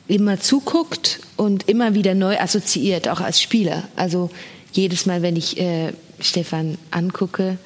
immer 0.09 0.41
zuguckt 0.41 1.21
und 1.37 1.69
immer 1.69 1.95
wieder 1.95 2.15
neu 2.15 2.39
assoziiert, 2.39 3.09
auch 3.09 3.21
als 3.21 3.41
Spieler. 3.41 3.85
Also 3.97 4.31
jedes 4.73 5.07
Mal, 5.07 5.23
wenn 5.23 5.37
ich 5.37 5.59
äh, 5.59 5.93
Stefan 6.21 6.79
angucke, 6.91 7.59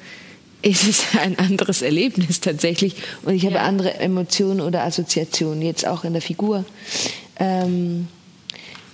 ist 0.61 0.87
es 0.87 1.03
ein 1.21 1.37
anderes 1.39 1.81
Erlebnis 1.81 2.39
tatsächlich 2.41 2.95
und 3.23 3.33
ich 3.33 3.45
habe 3.45 3.55
ja. 3.55 3.63
andere 3.63 3.95
Emotionen 3.99 4.61
oder 4.61 4.83
Assoziationen, 4.83 5.61
jetzt 5.61 5.87
auch 5.87 6.03
in 6.03 6.13
der 6.13 6.21
Figur. 6.21 6.65
Ähm, 7.39 8.07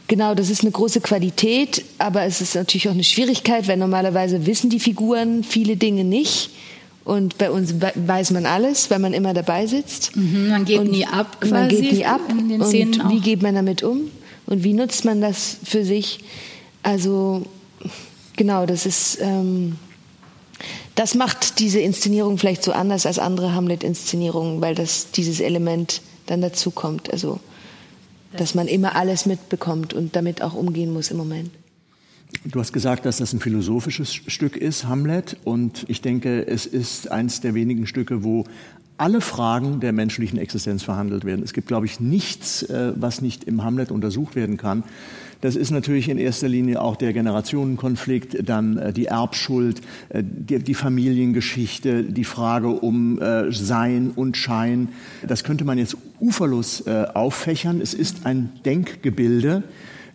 genau, 0.07 0.35
das 0.35 0.49
ist 0.49 0.61
eine 0.61 0.71
große 0.71 1.01
Qualität, 1.01 1.83
aber 1.97 2.23
es 2.23 2.41
ist 2.41 2.55
natürlich 2.55 2.87
auch 2.87 2.93
eine 2.93 3.03
Schwierigkeit, 3.03 3.67
weil 3.67 3.77
normalerweise 3.77 4.45
wissen 4.45 4.69
die 4.69 4.79
Figuren 4.79 5.43
viele 5.43 5.75
Dinge 5.75 6.03
nicht. 6.03 6.51
Und 7.03 7.37
bei 7.37 7.51
uns 7.51 7.75
weiß 7.93 8.31
man 8.31 8.47
alles, 8.47 8.89
weil 8.89 8.97
man 8.97 9.13
immer 9.13 9.35
dabei 9.35 9.67
sitzt. 9.67 10.15
Mhm, 10.15 10.49
man 10.49 10.65
geht 10.65 10.79
und 10.79 10.89
nie 10.89 11.05
ab 11.05 11.39
quasi. 11.39 11.53
Man 11.53 11.69
geht 11.69 11.91
nie 11.93 12.05
ab. 12.05 12.21
und 12.29 13.09
wie 13.09 13.19
geht 13.19 13.43
man 13.43 13.53
damit 13.53 13.83
um? 13.83 14.09
Und 14.47 14.63
wie 14.63 14.73
nutzt 14.73 15.05
man 15.05 15.21
das 15.21 15.57
für 15.63 15.85
sich? 15.85 16.19
Also 16.81 17.43
genau, 18.35 18.65
das 18.65 18.87
ist 18.87 19.19
ähm, 19.21 19.77
das 20.95 21.13
macht 21.13 21.59
diese 21.59 21.79
Inszenierung 21.79 22.37
vielleicht 22.37 22.63
so 22.63 22.71
anders 22.71 23.05
als 23.05 23.19
andere 23.19 23.53
Hamlet-Inszenierungen, 23.53 24.61
weil 24.61 24.75
das 24.75 25.11
dieses 25.11 25.41
Element 25.41 26.01
dann 26.25 26.41
dazu 26.41 26.71
kommt. 26.71 27.11
Also 27.11 27.39
dass 28.39 28.55
man 28.55 28.67
immer 28.67 28.95
alles 28.95 29.25
mitbekommt 29.25 29.93
und 29.93 30.15
damit 30.15 30.41
auch 30.41 30.53
umgehen 30.53 30.93
muss 30.93 31.11
im 31.11 31.17
Moment. 31.17 31.51
Du 32.43 32.59
hast 32.59 32.73
gesagt, 32.73 33.05
dass 33.05 33.17
das 33.17 33.33
ein 33.33 33.39
philosophisches 33.39 34.13
Stück 34.13 34.55
ist, 34.55 34.87
Hamlet. 34.87 35.37
Und 35.43 35.85
ich 35.87 36.01
denke, 36.01 36.47
es 36.47 36.65
ist 36.65 37.11
eines 37.11 37.41
der 37.41 37.53
wenigen 37.53 37.87
Stücke, 37.87 38.23
wo 38.23 38.45
alle 38.97 39.19
Fragen 39.19 39.79
der 39.79 39.91
menschlichen 39.91 40.39
Existenz 40.39 40.83
verhandelt 40.83 41.25
werden. 41.25 41.43
Es 41.43 41.53
gibt, 41.53 41.67
glaube 41.67 41.85
ich, 41.85 41.99
nichts, 41.99 42.63
äh, 42.63 42.93
was 42.95 43.21
nicht 43.21 43.43
im 43.43 43.63
Hamlet 43.63 43.91
untersucht 43.91 44.35
werden 44.35 44.57
kann. 44.57 44.83
Das 45.41 45.55
ist 45.55 45.69
natürlich 45.69 46.07
in 46.07 46.17
erster 46.17 46.47
Linie 46.47 46.81
auch 46.81 46.95
der 46.95 47.11
Generationenkonflikt, 47.11 48.47
dann 48.47 48.77
äh, 48.77 48.93
die 48.93 49.07
Erbschuld, 49.07 49.81
äh, 50.09 50.23
die, 50.23 50.73
Familiengeschichte, 50.73 52.03
die 52.03 52.23
Frage 52.23 52.69
um 52.69 53.19
Sein 53.49 54.11
und 54.15 54.37
Schein. 54.37 54.89
Das 55.27 55.43
könnte 55.43 55.65
man 55.65 55.77
jetzt 55.77 55.97
uferlos 56.19 56.87
auffächern. 56.87 57.81
Es 57.81 57.93
ist 57.93 58.25
ein 58.25 58.51
Denkgebilde, 58.65 59.63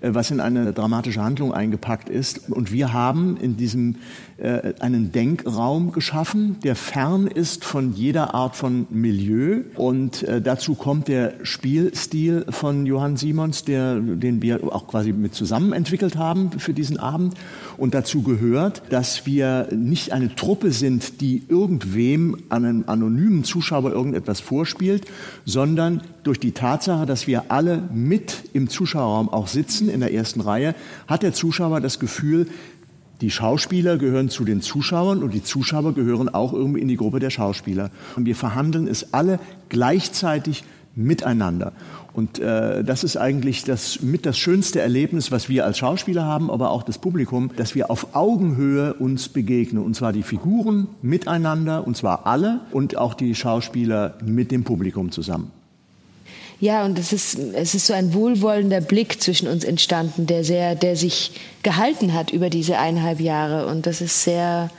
was 0.00 0.30
in 0.30 0.40
eine 0.40 0.73
dramatische 0.73 1.23
Handlung 1.23 1.52
eingepackt 1.52 2.09
ist. 2.09 2.50
Und 2.50 2.73
wir 2.73 2.92
haben 2.92 3.37
in 3.37 3.57
diesem 3.57 3.97
äh, 4.40 4.73
einen 4.80 5.12
Denkraum 5.12 5.92
geschaffen, 5.92 6.57
der 6.64 6.75
fern 6.75 7.26
ist 7.26 7.62
von 7.64 7.92
jeder 7.92 8.35
Art 8.35 8.57
von 8.57 8.87
Milieu. 8.88 9.61
Und 9.75 10.23
äh, 10.23 10.40
dazu 10.40 10.75
kommt 10.75 11.09
der 11.09 11.35
Spielstil 11.42 12.47
von 12.49 12.87
Johann 12.87 13.19
Simons, 13.19 13.64
der, 13.64 14.00
den 14.00 14.40
wir 14.40 14.75
auch 14.75 14.88
quasi 14.88 15.12
mit 15.12 15.35
zusammen 15.35 15.75
entwickelt 15.75 16.16
haben 16.16 16.52
für 16.52 16.73
diesen 16.73 16.99
Abend. 16.99 17.35
Und 17.76 17.92
dazu 17.92 18.23
gehört, 18.23 18.83
dass 18.88 19.26
wir 19.26 19.69
nicht 19.75 20.12
eine 20.12 20.35
Truppe 20.35 20.73
sind, 20.73 21.21
die 21.21 21.42
irgendwem, 21.49 22.38
einem 22.49 22.85
anonymen 22.87 23.45
Zuschauer 23.45 23.92
irgendetwas 23.92 24.40
vorspielt, 24.40 25.04
sondern 25.45 26.00
durch 26.23 26.40
die 26.40 26.52
Tatsache, 26.52 27.04
dass 27.04 27.26
wir 27.26 27.50
alle 27.50 27.83
mit 27.92 28.45
im 28.54 28.69
Zuschauerraum 28.69 29.28
auch 29.28 29.49
sitzen, 29.49 29.89
in 29.90 30.00
der 30.00 30.12
ersten 30.12 30.40
Reihe, 30.40 30.75
hat 31.06 31.23
der 31.23 31.32
Zuschauer 31.32 31.80
das 31.80 31.99
Gefühl, 31.99 32.47
die 33.20 33.30
Schauspieler 33.30 33.99
gehören 33.99 34.30
zu 34.30 34.44
den 34.44 34.62
Zuschauern 34.62 35.23
und 35.23 35.35
die 35.35 35.42
Zuschauer 35.42 35.94
gehören 35.94 36.28
auch 36.30 36.52
irgendwie 36.52 36.80
in 36.80 36.88
die 36.88 36.97
Gruppe 36.97 37.20
der 37.20 37.30
Schauspieler. 37.30 37.90
Und 38.16 38.25
wir 38.25 38.35
verhandeln 38.35 38.88
es 38.88 39.12
alle 39.12 39.38
gleichzeitig 39.68 40.64
miteinander. 40.94 41.73
Und 42.12 42.38
äh, 42.38 42.82
das 42.82 43.04
ist 43.04 43.16
eigentlich 43.16 43.64
das 43.64 44.02
mit 44.02 44.26
das 44.26 44.38
schönste 44.38 44.80
Erlebnis, 44.80 45.30
was 45.30 45.49
wir 45.49 45.64
als 45.64 45.78
Schauspieler 45.78 46.25
haben, 46.25 46.50
aber 46.50 46.70
auch 46.70 46.82
das 46.82 46.99
Publikum, 46.99 47.50
dass 47.56 47.75
wir 47.75 47.90
auf 47.90 48.14
Augenhöhe 48.14 48.94
uns 48.94 49.28
begegnen. 49.28 49.82
Und 49.82 49.94
zwar 49.94 50.12
die 50.12 50.23
Figuren 50.23 50.88
miteinander, 51.02 51.87
und 51.87 51.97
zwar 51.97 52.26
alle, 52.26 52.61
und 52.73 52.97
auch 52.97 53.14
die 53.14 53.35
Schauspieler 53.35 54.14
mit 54.25 54.50
dem 54.50 54.64
Publikum 54.64 55.12
zusammen. 55.12 55.52
Ja, 56.61 56.85
und 56.85 56.99
es 56.99 57.12
ist, 57.14 57.38
es 57.55 57.75
ist 57.75 57.87
so 57.87 57.95
ein 57.95 58.12
wohlwollender 58.12 58.83
Blick 58.83 59.23
zwischen 59.23 59.49
uns 59.49 59.64
entstanden, 59.64 60.26
der 60.26 60.45
sehr, 60.45 60.75
der 60.75 60.95
sich 60.95 61.33
gehalten 61.62 62.12
hat 62.12 62.33
über 62.33 62.50
diese 62.50 62.79
eineinhalb 62.79 63.19
Jahre. 63.19 63.67
Und 63.67 63.87
das 63.87 64.02
ist 64.02 64.25
sehr, 64.25 64.71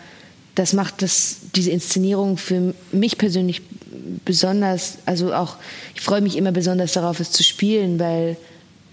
das 0.53 0.73
macht 0.73 1.01
das, 1.01 1.37
diese 1.55 1.71
Inszenierung 1.71 2.37
für 2.37 2.75
mich 2.91 3.17
persönlich 3.17 3.63
besonders, 4.25 4.99
also 5.07 5.33
auch, 5.33 5.55
ich 5.95 6.01
freue 6.01 6.21
mich 6.21 6.37
immer 6.37 6.51
besonders 6.51 6.93
darauf, 6.93 7.19
es 7.19 7.31
zu 7.31 7.43
spielen, 7.43 7.99
weil 7.99 8.37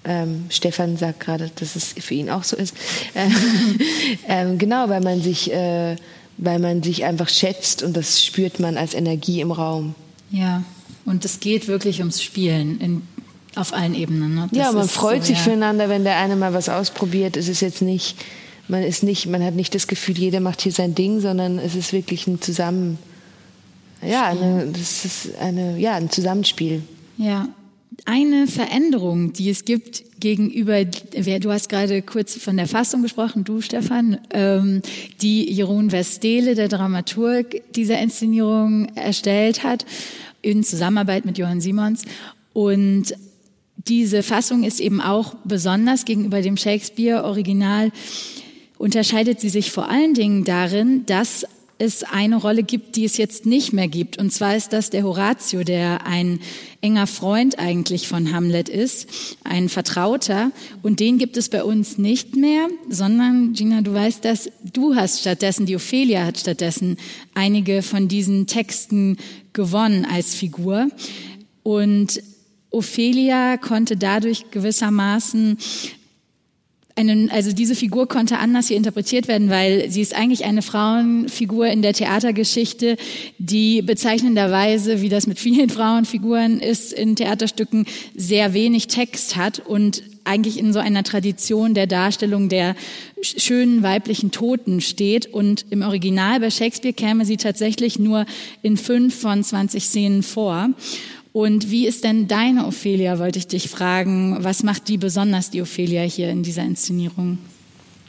ähm, 0.05 0.47
Stefan 0.49 0.97
sagt 0.97 1.21
gerade, 1.21 1.51
dass 1.57 1.77
es 1.77 1.93
für 1.93 2.15
ihn 2.15 2.31
auch 2.31 2.45
so 2.45 2.57
ist. 2.57 2.75
Ähm, 4.31 4.59
genau, 4.59 4.89
weil 4.89 5.01
man 5.01 5.23
sich, 5.23 5.53
äh, 5.53 5.97
weil 6.37 6.59
man 6.59 6.83
sich 6.83 7.05
einfach 7.05 7.29
schätzt 7.29 7.83
und 7.83 7.97
das 7.97 8.23
spürt 8.23 8.61
man 8.61 8.77
als 8.77 8.95
Energie 8.95 9.41
im 9.41 9.53
Raum. 9.53 9.95
Ja, 10.31 10.65
und 11.09 11.25
es 11.25 11.41
geht 11.41 11.69
wirklich 11.69 12.01
ums 12.01 12.23
Spielen 12.23 12.81
in, 12.81 13.03
auf 13.57 13.73
allen 13.73 13.95
Ebenen. 13.95 14.35
Ne? 14.35 14.49
Ja, 14.53 14.73
man 14.73 14.89
freut 14.89 15.23
so, 15.23 15.29
sich 15.29 15.39
ja. 15.39 15.45
füreinander, 15.45 15.89
wenn 15.89 16.05
der 16.05 16.19
eine 16.19 16.37
mal 16.37 16.53
was 16.53 16.69
ausprobiert. 16.69 17.37
Es 17.37 17.49
ist 17.49 17.61
jetzt 17.61 17.83
nicht, 17.83 18.17
man 18.69 18.83
ist 18.83 19.03
nicht, 19.03 19.27
man 19.27 19.43
hat 19.43 19.55
nicht 19.55 19.75
das 19.75 19.87
Gefühl, 19.87 20.19
jeder 20.19 20.41
macht 20.41 20.61
hier 20.61 20.73
sein 20.73 20.95
Ding, 20.95 21.21
sondern 21.21 21.59
es 21.59 21.75
ist 21.75 21.93
wirklich 21.93 22.27
ein 22.27 22.41
Zusammen, 22.41 22.99
ja, 24.03 24.27
eine, 24.27 24.67
das 24.67 25.05
ist 25.05 25.39
eine, 25.41 25.79
ja, 25.79 25.95
ein 25.95 26.11
Zusammenspiel. 26.11 26.83
Ja. 27.17 27.49
Eine 28.05 28.47
Veränderung, 28.47 29.33
die 29.33 29.51
es 29.51 29.65
gibt 29.65 30.05
gegenüber, 30.21 30.85
du 30.85 31.51
hast 31.51 31.69
gerade 31.69 32.01
kurz 32.03 32.37
von 32.37 32.57
der 32.57 32.69
Fassung 32.69 33.03
gesprochen, 33.03 33.45
du 33.45 33.61
Stefan, 33.61 34.19
ähm, 34.31 34.83
die 35.21 35.51
Jeroen 35.51 35.91
Westele, 35.91 36.55
der 36.55 36.69
Dramaturg 36.69 37.61
dieser 37.75 37.99
Inszenierung, 37.99 38.87
erstellt 38.95 39.65
hat 39.65 39.85
in 40.51 40.65
Zusammenarbeit 40.65 41.25
mit 41.25 41.39
Johann 41.39 41.61
Simons. 41.61 42.05
Und 42.53 43.15
diese 43.77 44.23
Fassung 44.23 44.65
ist 44.65 44.81
eben 44.81 45.01
auch 45.01 45.35
besonders 45.45 46.05
gegenüber 46.05 46.43
dem 46.43 46.57
Shakespeare-Original, 46.57 47.93
unterscheidet 48.79 49.41
sie 49.41 49.49
sich 49.49 49.71
vor 49.71 49.89
allen 49.89 50.15
Dingen 50.15 50.45
darin, 50.45 51.05
dass 51.07 51.47
es 51.79 52.03
eine 52.03 52.37
Rolle 52.37 52.65
gibt, 52.65 52.97
die 52.97 53.05
es 53.05 53.17
jetzt 53.17 53.47
nicht 53.47 53.73
mehr 53.73 53.87
gibt. 53.87 54.19
Und 54.19 54.33
zwar 54.33 54.57
ist 54.57 54.73
das 54.73 54.91
der 54.91 55.05
Horatio, 55.05 55.63
der 55.63 56.07
ein 56.07 56.41
enger 56.81 57.07
Freund 57.07 57.59
eigentlich 57.59 58.09
von 58.09 58.33
Hamlet 58.33 58.69
ist, 58.69 59.09
ein 59.45 59.69
Vertrauter. 59.69 60.51
Und 60.83 60.99
den 60.99 61.19
gibt 61.19 61.37
es 61.37 61.49
bei 61.49 61.63
uns 61.63 61.97
nicht 61.97 62.35
mehr, 62.35 62.69
sondern, 62.89 63.53
Gina, 63.53 63.81
du 63.81 63.95
weißt 63.95 64.25
das, 64.25 64.51
du 64.73 64.97
hast 64.97 65.21
stattdessen, 65.21 65.67
die 65.67 65.77
Ophelia 65.77 66.25
hat 66.25 66.39
stattdessen 66.39 66.97
einige 67.35 67.83
von 67.83 68.09
diesen 68.09 68.47
Texten 68.47 69.17
gewonnen 69.53 70.05
als 70.05 70.35
Figur. 70.35 70.89
Und 71.63 72.21
Ophelia 72.71 73.57
konnte 73.57 73.97
dadurch 73.97 74.51
gewissermaßen 74.51 75.59
einen, 76.99 77.31
also 77.31 77.53
diese 77.53 77.75
Figur 77.75 78.09
konnte 78.09 78.39
anders 78.39 78.69
hier 78.69 78.77
interpretiert 78.77 79.29
werden, 79.29 79.49
weil 79.49 79.91
sie 79.91 80.03
ist 80.03 80.15
eigentlich 80.15 80.45
eine 80.45 80.63
Frauenfigur 80.63 81.69
in 81.69 81.81
der 81.81 81.95
Theatergeschichte, 81.95 82.97
die 83.39 83.83
bezeichnenderweise, 83.83 85.01
wie 85.01 85.09
das 85.09 85.27
mit 85.27 85.39
vielen 85.39 85.71
Frauenfiguren 85.79 86.61
ist, 86.61 86.93
in 86.93 87.17
Theaterstücken 87.17 87.87
sehr 88.15 88.53
wenig 88.53 88.89
Text 88.89 89.37
hat 89.37 89.61
und 89.61 90.03
eigentlich 90.25 90.59
in 90.59 90.73
so 90.73 90.79
einer 90.79 91.03
Tradition 91.05 91.73
der 91.73 91.87
Darstellung 91.87 92.49
der 92.49 92.77
schönen 93.23 93.83
weiblichen 93.83 94.31
Toten 94.31 94.81
steht. 94.81 95.27
Und 95.27 95.65
im 95.71 95.83
Original 95.83 96.41
bei 96.41 96.51
Shakespeare 96.51 96.93
käme 96.93 97.25
sie 97.25 97.39
tatsächlich 97.39 97.99
nur 97.99 98.27
in 98.61 98.77
fünf 98.77 99.19
von 99.19 99.43
20 99.43 99.83
Szenen 99.83 100.23
vor. 100.23 100.69
Und 101.33 101.71
wie 101.71 101.87
ist 101.87 102.05
denn 102.05 102.27
deine 102.27 102.67
Ophelia, 102.67 103.19
wollte 103.19 103.39
ich 103.39 103.47
dich 103.47 103.69
fragen. 103.69 104.43
Was 104.43 104.63
macht 104.63 104.89
die 104.89 104.99
besonders, 104.99 105.51
die 105.51 105.63
Ophelia 105.63 106.03
hier 106.03 106.31
in 106.31 106.43
dieser 106.43 106.63
Inszenierung? 106.63 107.39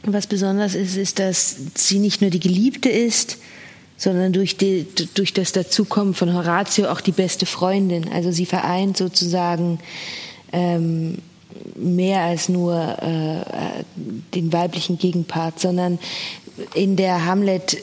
Was 0.02 0.26
besonders 0.26 0.74
ist, 0.74 0.96
ist, 0.96 1.18
dass 1.18 1.56
sie 1.74 1.98
nicht 1.98 2.22
nur 2.22 2.30
die 2.30 2.40
Geliebte 2.40 2.88
ist, 2.88 3.38
sondern 3.96 4.32
durch, 4.32 4.56
die, 4.56 4.86
durch 5.14 5.34
das 5.34 5.52
Dazukommen 5.52 6.14
von 6.14 6.32
Horatio 6.32 6.88
auch 6.88 7.02
die 7.02 7.12
beste 7.12 7.44
Freundin. 7.44 8.08
Also 8.08 8.32
sie 8.32 8.46
vereint 8.46 8.96
sozusagen 8.96 9.78
ähm, 10.52 11.18
mehr 11.76 12.22
als 12.22 12.48
nur 12.48 12.74
äh, 12.74 13.84
den 14.34 14.52
weiblichen 14.54 14.96
Gegenpart, 14.96 15.60
sondern 15.60 15.98
in 16.74 16.96
der 16.96 17.26
Hamlet 17.26 17.76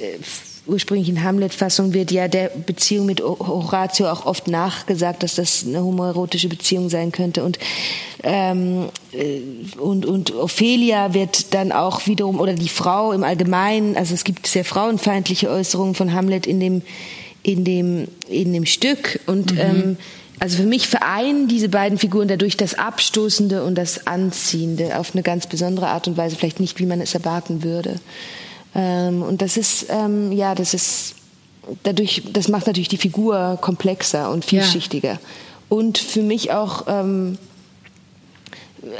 ursprünglichen 0.67 1.24
Hamlet-Fassung 1.24 1.93
wird 1.93 2.12
ja 2.12 2.27
der 2.27 2.50
Beziehung 2.50 3.05
mit 3.05 3.21
Horatio 3.21 4.09
auch 4.09 4.25
oft 4.25 4.47
nachgesagt, 4.47 5.24
dass 5.24 5.36
das 5.36 5.65
eine 5.65 5.83
homoerotische 5.83 6.50
Beziehung 6.50 6.89
sein 6.89 7.12
könnte. 7.12 7.43
Und, 7.43 7.59
ähm, 8.24 8.89
äh, 9.12 9.41
und, 9.79 10.05
und 10.05 10.36
Ophelia 10.36 11.13
wird 11.13 11.53
dann 11.53 11.71
auch 11.71 12.07
wiederum, 12.07 12.39
oder 12.39 12.53
die 12.53 12.69
Frau 12.69 13.12
im 13.12 13.24
Allgemeinen, 13.24 13.95
also 13.95 14.13
es 14.13 14.24
gibt 14.24 14.47
sehr 14.47 14.65
frauenfeindliche 14.65 15.50
Äußerungen 15.50 15.95
von 15.95 16.13
Hamlet 16.13 16.47
in 16.47 16.59
dem, 16.59 16.81
in 17.43 17.63
dem, 17.63 18.07
in 18.27 18.53
dem 18.53 18.65
Stück. 18.65 19.19
Und 19.25 19.53
mhm. 19.53 19.59
ähm, 19.59 19.97
also 20.39 20.57
für 20.57 20.67
mich 20.67 20.88
vereinen 20.88 21.47
diese 21.47 21.69
beiden 21.69 21.97
Figuren 21.97 22.27
dadurch 22.27 22.57
das 22.57 22.75
Abstoßende 22.75 23.63
und 23.63 23.75
das 23.75 24.05
Anziehende 24.05 25.00
auf 25.00 25.13
eine 25.13 25.24
ganz 25.24 25.47
besondere 25.47 25.88
Art 25.88 26.07
und 26.07 26.17
Weise, 26.17 26.36
vielleicht 26.36 26.59
nicht, 26.59 26.79
wie 26.79 26.86
man 26.86 27.01
es 27.01 27.15
erwarten 27.15 27.63
würde. 27.63 27.95
Ähm, 28.77 29.24
und 29.24 29.41
das 29.41 29.57
ist, 29.57 29.88
ähm, 29.89 30.31
ja, 30.31 30.55
das 30.55 30.74
ist 30.74 31.15
dadurch, 31.84 32.24
das 32.31 32.48
macht 32.48 32.67
natürlich 32.67 32.88
die 32.88 32.98
Figur 32.98 33.57
komplexer 33.60 34.31
und 34.31 34.46
vielschichtiger. 34.46 35.13
Ja. 35.13 35.19
Und 35.67 35.98
für 35.98 36.22
mich 36.22 36.51
auch, 36.51 36.86
ähm, 36.88 37.38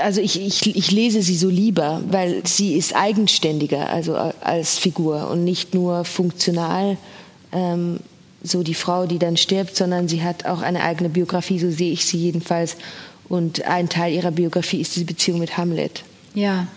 also 0.02 0.20
ich, 0.20 0.42
ich, 0.42 0.76
ich 0.76 0.92
lese 0.92 1.22
sie 1.22 1.38
so 1.38 1.48
lieber, 1.48 2.02
weil 2.10 2.42
sie 2.46 2.74
ist 2.74 2.96
eigenständiger, 2.96 3.90
also 3.90 4.16
als 4.16 4.78
Figur 4.78 5.30
und 5.30 5.44
nicht 5.44 5.74
nur 5.74 6.04
funktional. 6.04 6.98
Ähm, 7.54 8.00
so 8.44 8.64
die 8.64 8.74
Frau, 8.74 9.06
die 9.06 9.20
dann 9.20 9.38
stirbt, 9.38 9.76
sondern 9.76 10.08
sie 10.08 10.24
hat 10.24 10.46
auch 10.46 10.62
eine 10.62 10.84
eigene 10.84 11.10
Biografie, 11.10 11.60
so 11.60 11.70
sehe 11.72 11.92
ich 11.92 12.06
sie 12.06 12.18
jedenfalls. 12.18 12.78
Und 13.30 13.66
ein 13.66 13.90
Teil 13.90 14.14
ihrer 14.14 14.32
Biografie 14.32 14.80
ist 14.82 14.96
die 14.96 15.04
Beziehung 15.04 15.40
mit 15.40 15.58
Hamlet. 15.58 16.04
Ja. 16.34 16.68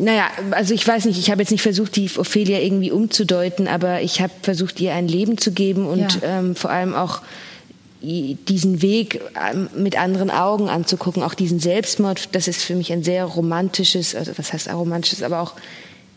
Naja, 0.00 0.28
also 0.52 0.74
ich 0.74 0.86
weiß 0.86 1.06
nicht, 1.06 1.18
ich 1.18 1.28
habe 1.28 1.42
jetzt 1.42 1.50
nicht 1.50 1.62
versucht, 1.62 1.96
die 1.96 2.08
Ophelia 2.16 2.60
irgendwie 2.60 2.92
umzudeuten, 2.92 3.66
aber 3.66 4.00
ich 4.00 4.20
habe 4.20 4.32
versucht, 4.42 4.80
ihr 4.80 4.94
ein 4.94 5.08
Leben 5.08 5.38
zu 5.38 5.50
geben 5.50 5.86
und 5.86 6.20
ja. 6.22 6.38
ähm, 6.38 6.54
vor 6.54 6.70
allem 6.70 6.94
auch 6.94 7.20
diesen 8.00 8.80
Weg 8.80 9.20
ähm, 9.50 9.68
mit 9.76 9.98
anderen 9.98 10.30
Augen 10.30 10.68
anzugucken, 10.68 11.24
auch 11.24 11.34
diesen 11.34 11.58
Selbstmord, 11.58 12.28
das 12.32 12.46
ist 12.46 12.62
für 12.62 12.76
mich 12.76 12.92
ein 12.92 13.02
sehr 13.02 13.24
romantisches, 13.24 14.14
also 14.14 14.30
was 14.36 14.52
heißt 14.52 14.72
romantisches, 14.72 15.24
aber 15.24 15.40
auch 15.40 15.54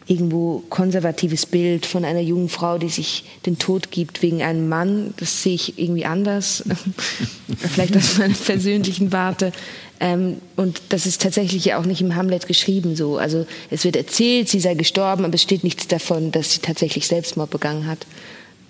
irgendwo 0.06 0.64
konservatives 0.70 1.48
Bild 1.48 1.88
von 1.88 2.06
einer 2.06 2.20
jungen 2.20 2.50
Frau, 2.50 2.78
die 2.78 2.90
sich 2.90 3.24
den 3.48 3.58
Tod 3.58 3.90
gibt 3.90 4.22
wegen 4.22 4.44
einem 4.44 4.70
Mann. 4.70 5.14
Das 5.18 5.42
sehe 5.42 5.56
ich 5.56 5.80
irgendwie 5.80 6.06
anders, 6.06 6.64
vielleicht 7.58 7.98
aus 7.98 8.20
meiner 8.20 8.36
persönlichen 8.36 9.12
Warte. 9.12 9.52
Ähm, 10.02 10.42
und 10.56 10.82
das 10.90 11.06
ist 11.06 11.22
tatsächlich 11.22 11.64
ja 11.64 11.80
auch 11.80 11.86
nicht 11.86 12.02
im 12.02 12.16
Hamlet 12.16 12.48
geschrieben 12.48 12.96
so. 12.96 13.18
Also 13.18 13.46
es 13.70 13.86
wird 13.86 13.96
erzählt, 13.96 14.50
sie 14.50 14.60
sei 14.60 14.74
gestorben, 14.74 15.24
aber 15.26 15.36
es 15.36 15.44
steht 15.44 15.64
nichts 15.64 15.88
davon, 15.88 16.32
dass 16.32 16.54
sie 16.54 16.60
tatsächlich 16.60 17.08
Selbstmord 17.08 17.52
begangen 17.52 17.86
hat. 17.86 18.00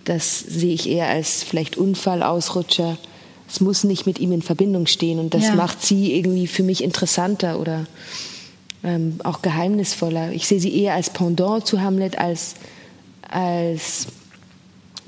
Das 0.04 0.40
sehe 0.40 0.74
ich 0.74 0.90
eher 0.90 1.08
als 1.08 1.42
vielleicht 1.44 1.78
Unfall, 1.78 2.22
Ausrutscher. 2.22 2.98
Es 3.48 3.62
muss 3.62 3.86
nicht 3.86 4.06
mit 4.06 4.20
ihm 4.20 4.34
in 4.34 4.42
Verbindung 4.42 4.88
stehen 4.88 5.20
und 5.20 5.34
das 5.34 5.44
ja. 5.44 5.56
macht 5.56 5.82
sie 5.82 6.14
irgendwie 6.14 6.48
für 6.48 6.64
mich 6.64 6.84
interessanter 6.84 7.62
oder 7.62 7.86
ähm, 8.84 9.20
auch 9.24 9.42
geheimnisvoller. 9.42 10.34
Ich 10.34 10.48
sehe 10.48 10.60
sie 10.60 10.76
eher 10.82 10.96
als 10.96 11.12
Pendant 11.12 11.66
zu 11.66 11.80
Hamlet 11.80 12.18
als 12.18 12.56
als 13.22 14.08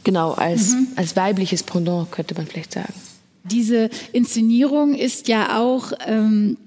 genau 0.06 0.32
als 0.32 0.70
mhm. 0.70 0.88
als 0.96 1.18
weibliches 1.18 1.64
Pendant 1.64 2.14
könnte 2.14 2.34
man 2.36 2.48
vielleicht 2.48 2.72
sagen. 2.72 2.94
Diese 3.44 3.90
Inszenierung 4.14 4.94
ist 4.96 5.28
ja 5.28 5.60
auch 5.60 5.92
ähm, 6.08 6.58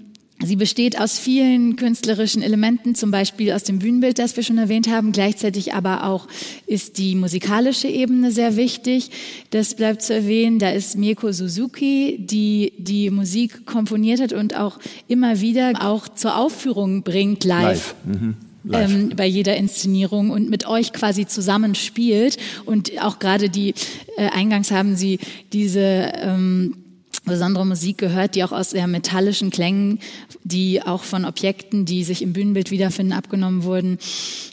Sie 0.44 0.56
besteht 0.56 1.00
aus 1.00 1.18
vielen 1.18 1.76
künstlerischen 1.76 2.42
Elementen, 2.42 2.94
zum 2.94 3.10
Beispiel 3.10 3.52
aus 3.52 3.62
dem 3.62 3.78
Bühnenbild, 3.78 4.18
das 4.18 4.36
wir 4.36 4.42
schon 4.42 4.58
erwähnt 4.58 4.86
haben. 4.90 5.12
Gleichzeitig 5.12 5.72
aber 5.72 6.04
auch 6.04 6.28
ist 6.66 6.98
die 6.98 7.14
musikalische 7.14 7.88
Ebene 7.88 8.30
sehr 8.30 8.56
wichtig. 8.56 9.10
Das 9.50 9.74
bleibt 9.74 10.02
zu 10.02 10.12
erwähnen. 10.12 10.58
Da 10.58 10.70
ist 10.70 10.98
Mieko 10.98 11.32
Suzuki, 11.32 12.18
die 12.20 12.74
die 12.76 13.10
Musik 13.10 13.64
komponiert 13.64 14.20
hat 14.20 14.34
und 14.34 14.54
auch 14.54 14.78
immer 15.08 15.40
wieder 15.40 15.72
auch 15.80 16.06
zur 16.06 16.36
Aufführung 16.36 17.02
bringt 17.02 17.44
live. 17.44 17.94
live. 18.04 18.20
Mhm. 18.20 18.34
Ähm, 18.72 19.12
bei 19.16 19.26
jeder 19.26 19.56
Inszenierung 19.56 20.30
und 20.30 20.50
mit 20.50 20.66
euch 20.66 20.92
quasi 20.92 21.26
zusammenspielt. 21.26 22.36
Und 22.64 22.92
auch 23.00 23.18
gerade 23.18 23.48
die, 23.48 23.74
äh, 24.16 24.28
eingangs 24.30 24.70
haben 24.70 24.96
Sie 24.96 25.18
diese 25.52 26.12
ähm, 26.14 26.76
besondere 27.26 27.66
Musik 27.66 27.98
gehört, 27.98 28.34
die 28.34 28.44
auch 28.44 28.52
aus 28.52 28.70
sehr 28.70 28.86
metallischen 28.86 29.50
Klängen, 29.50 29.98
die 30.44 30.80
auch 30.80 31.02
von 31.02 31.24
Objekten, 31.24 31.84
die 31.84 32.04
sich 32.04 32.22
im 32.22 32.32
Bühnenbild 32.32 32.70
wiederfinden, 32.70 33.12
abgenommen 33.12 33.64
wurden 33.64 33.98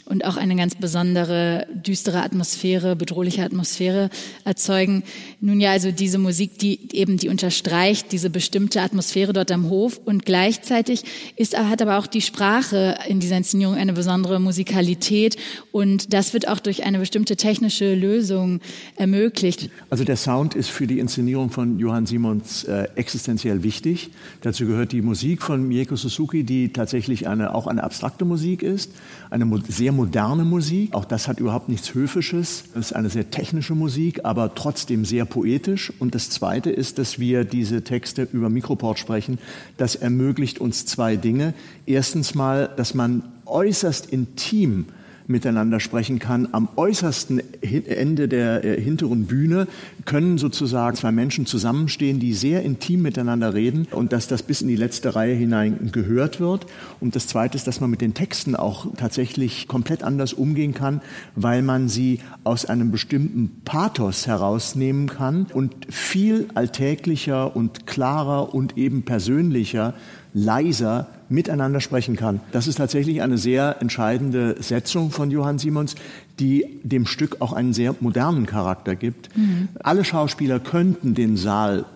und 0.04 0.24
auch 0.24 0.36
eine 0.36 0.56
ganz 0.56 0.74
besondere, 0.74 1.66
düstere 1.72 2.22
Atmosphäre, 2.22 2.96
bedrohliche 2.96 3.42
Atmosphäre 3.42 4.10
erzeugen. 4.44 5.04
Nun 5.40 5.60
ja, 5.60 5.70
also 5.70 5.90
diese 5.92 6.18
Musik, 6.18 6.58
die 6.58 6.80
eben, 6.92 7.16
die 7.16 7.28
unterstreicht 7.28 8.12
diese 8.12 8.28
bestimmte 8.28 8.82
Atmosphäre 8.82 9.32
dort 9.32 9.50
am 9.50 9.70
Hof 9.70 10.00
und 10.04 10.26
gleichzeitig 10.26 11.04
ist, 11.36 11.56
hat 11.56 11.80
aber 11.80 11.98
auch 11.98 12.06
die 12.06 12.20
Sprache 12.20 12.96
in 13.08 13.20
dieser 13.20 13.36
Inszenierung 13.36 13.76
eine 13.76 13.92
besondere 13.92 14.40
Musikalität 14.40 15.36
und 15.72 16.12
das 16.12 16.32
wird 16.32 16.48
auch 16.48 16.58
durch 16.58 16.84
eine 16.84 16.98
bestimmte 16.98 17.36
technische 17.36 17.94
Lösung 17.94 18.60
ermöglicht. 18.96 19.70
Also 19.90 20.04
der 20.04 20.16
Sound 20.16 20.54
ist 20.54 20.70
für 20.70 20.86
die 20.86 20.98
Inszenierung 20.98 21.50
von 21.50 21.78
Johann 21.78 22.06
Simons 22.06 22.63
äh, 22.64 22.88
existenziell 22.96 23.62
wichtig. 23.62 24.10
Dazu 24.40 24.66
gehört 24.66 24.92
die 24.92 25.02
Musik 25.02 25.42
von 25.42 25.66
Mieko 25.66 25.96
Suzuki, 25.96 26.44
die 26.44 26.72
tatsächlich 26.72 27.28
eine, 27.28 27.54
auch 27.54 27.66
eine 27.66 27.84
abstrakte 27.84 28.24
Musik 28.24 28.62
ist, 28.62 28.90
eine 29.30 29.48
sehr 29.68 29.92
moderne 29.92 30.44
Musik. 30.44 30.94
Auch 30.94 31.04
das 31.04 31.28
hat 31.28 31.40
überhaupt 31.40 31.68
nichts 31.68 31.94
Höfisches. 31.94 32.64
Es 32.74 32.86
ist 32.86 32.92
eine 32.92 33.10
sehr 33.10 33.30
technische 33.30 33.74
Musik, 33.74 34.24
aber 34.24 34.54
trotzdem 34.54 35.04
sehr 35.04 35.24
poetisch. 35.24 35.92
Und 35.98 36.14
das 36.14 36.30
Zweite 36.30 36.70
ist, 36.70 36.98
dass 36.98 37.18
wir 37.18 37.44
diese 37.44 37.84
Texte 37.84 38.28
über 38.32 38.50
Mikroport 38.50 38.98
sprechen. 38.98 39.38
Das 39.76 39.94
ermöglicht 39.94 40.58
uns 40.58 40.86
zwei 40.86 41.16
Dinge. 41.16 41.54
Erstens 41.86 42.34
mal, 42.34 42.70
dass 42.76 42.94
man 42.94 43.22
äußerst 43.46 44.06
intim 44.06 44.86
miteinander 45.26 45.80
sprechen 45.80 46.18
kann. 46.18 46.48
Am 46.52 46.68
äußersten 46.76 47.42
Ende 47.62 48.28
der 48.28 48.64
äh, 48.64 48.80
hinteren 48.80 49.26
Bühne 49.26 49.66
können 50.04 50.38
sozusagen 50.38 50.96
zwei 50.96 51.12
Menschen 51.12 51.46
zusammenstehen, 51.46 52.20
die 52.20 52.34
sehr 52.34 52.62
intim 52.62 53.02
miteinander 53.02 53.54
reden 53.54 53.86
und 53.90 54.12
dass 54.12 54.28
das 54.28 54.42
bis 54.42 54.62
in 54.62 54.68
die 54.68 54.76
letzte 54.76 55.14
Reihe 55.14 55.34
hinein 55.34 55.90
gehört 55.92 56.40
wird. 56.40 56.66
Und 57.00 57.16
das 57.16 57.26
Zweite 57.26 57.56
ist, 57.56 57.66
dass 57.66 57.80
man 57.80 57.90
mit 57.90 58.00
den 58.00 58.14
Texten 58.14 58.56
auch 58.56 58.86
tatsächlich 58.96 59.68
komplett 59.68 60.02
anders 60.02 60.32
umgehen 60.32 60.74
kann, 60.74 61.00
weil 61.36 61.62
man 61.62 61.88
sie 61.88 62.20
aus 62.44 62.66
einem 62.66 62.90
bestimmten 62.90 63.62
Pathos 63.64 64.26
herausnehmen 64.26 65.08
kann 65.08 65.46
und 65.52 65.74
viel 65.88 66.48
alltäglicher 66.54 67.56
und 67.56 67.86
klarer 67.86 68.54
und 68.54 68.76
eben 68.76 69.04
persönlicher 69.04 69.94
leiser 70.34 71.06
miteinander 71.28 71.80
sprechen 71.80 72.16
kann. 72.16 72.40
Das 72.52 72.66
ist 72.66 72.76
tatsächlich 72.76 73.22
eine 73.22 73.38
sehr 73.38 73.80
entscheidende 73.80 74.56
Setzung 74.60 75.10
von 75.10 75.30
Johann 75.30 75.58
Simons, 75.58 75.94
die 76.38 76.80
dem 76.82 77.06
Stück 77.06 77.40
auch 77.40 77.52
einen 77.52 77.72
sehr 77.72 77.94
modernen 78.00 78.44
Charakter 78.44 78.96
gibt. 78.96 79.34
Mhm. 79.36 79.68
Alle 79.82 80.04
Schauspieler 80.04 80.58
könnten 80.60 81.14
den 81.14 81.36
Saal 81.36 81.86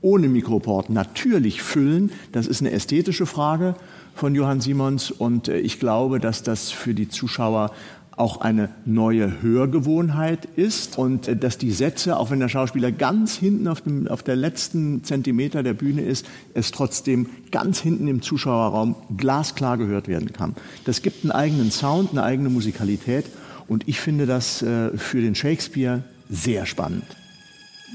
ohne 0.00 0.28
Mikroport 0.28 0.90
natürlich 0.90 1.60
füllen. 1.60 2.12
Das 2.30 2.46
ist 2.46 2.60
eine 2.60 2.70
ästhetische 2.70 3.26
Frage 3.26 3.74
von 4.14 4.34
Johann 4.34 4.60
Simons 4.60 5.10
und 5.10 5.48
äh, 5.48 5.58
ich 5.58 5.80
glaube, 5.80 6.20
dass 6.20 6.42
das 6.42 6.70
für 6.70 6.94
die 6.94 7.08
Zuschauer 7.08 7.72
auch 8.18 8.40
eine 8.40 8.68
neue 8.84 9.42
Hörgewohnheit 9.42 10.48
ist 10.56 10.98
und 10.98 11.28
äh, 11.28 11.36
dass 11.36 11.58
die 11.58 11.70
Sätze, 11.70 12.16
auch 12.16 12.30
wenn 12.30 12.40
der 12.40 12.48
Schauspieler 12.48 12.92
ganz 12.92 13.36
hinten 13.36 13.68
auf, 13.68 13.80
dem, 13.80 14.08
auf 14.08 14.22
der 14.22 14.36
letzten 14.36 15.04
Zentimeter 15.04 15.62
der 15.62 15.74
Bühne 15.74 16.02
ist, 16.02 16.26
es 16.54 16.70
trotzdem 16.70 17.28
ganz 17.50 17.80
hinten 17.80 18.08
im 18.08 18.22
Zuschauerraum 18.22 18.96
glasklar 19.16 19.78
gehört 19.78 20.08
werden 20.08 20.32
kann. 20.32 20.54
Das 20.84 21.02
gibt 21.02 21.24
einen 21.24 21.32
eigenen 21.32 21.70
Sound, 21.70 22.10
eine 22.10 22.22
eigene 22.22 22.48
Musikalität 22.48 23.26
und 23.68 23.86
ich 23.86 24.00
finde 24.00 24.26
das 24.26 24.62
äh, 24.62 24.96
für 24.96 25.20
den 25.20 25.34
Shakespeare 25.34 26.02
sehr 26.28 26.66
spannend. 26.66 27.04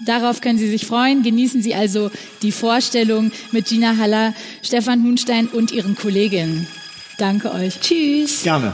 Darauf 0.05 0.41
können 0.41 0.57
Sie 0.57 0.69
sich 0.69 0.85
freuen. 0.85 1.23
Genießen 1.23 1.61
Sie 1.61 1.75
also 1.75 2.11
die 2.41 2.51
Vorstellung 2.51 3.31
mit 3.51 3.67
Gina 3.67 3.97
Haller, 3.97 4.33
Stefan 4.61 5.03
Hunstein 5.03 5.47
und 5.47 5.71
Ihren 5.71 5.95
Kolleginnen. 5.95 6.67
Danke 7.17 7.51
euch. 7.53 7.79
Tschüss. 7.79 8.43
Gerne. 8.43 8.73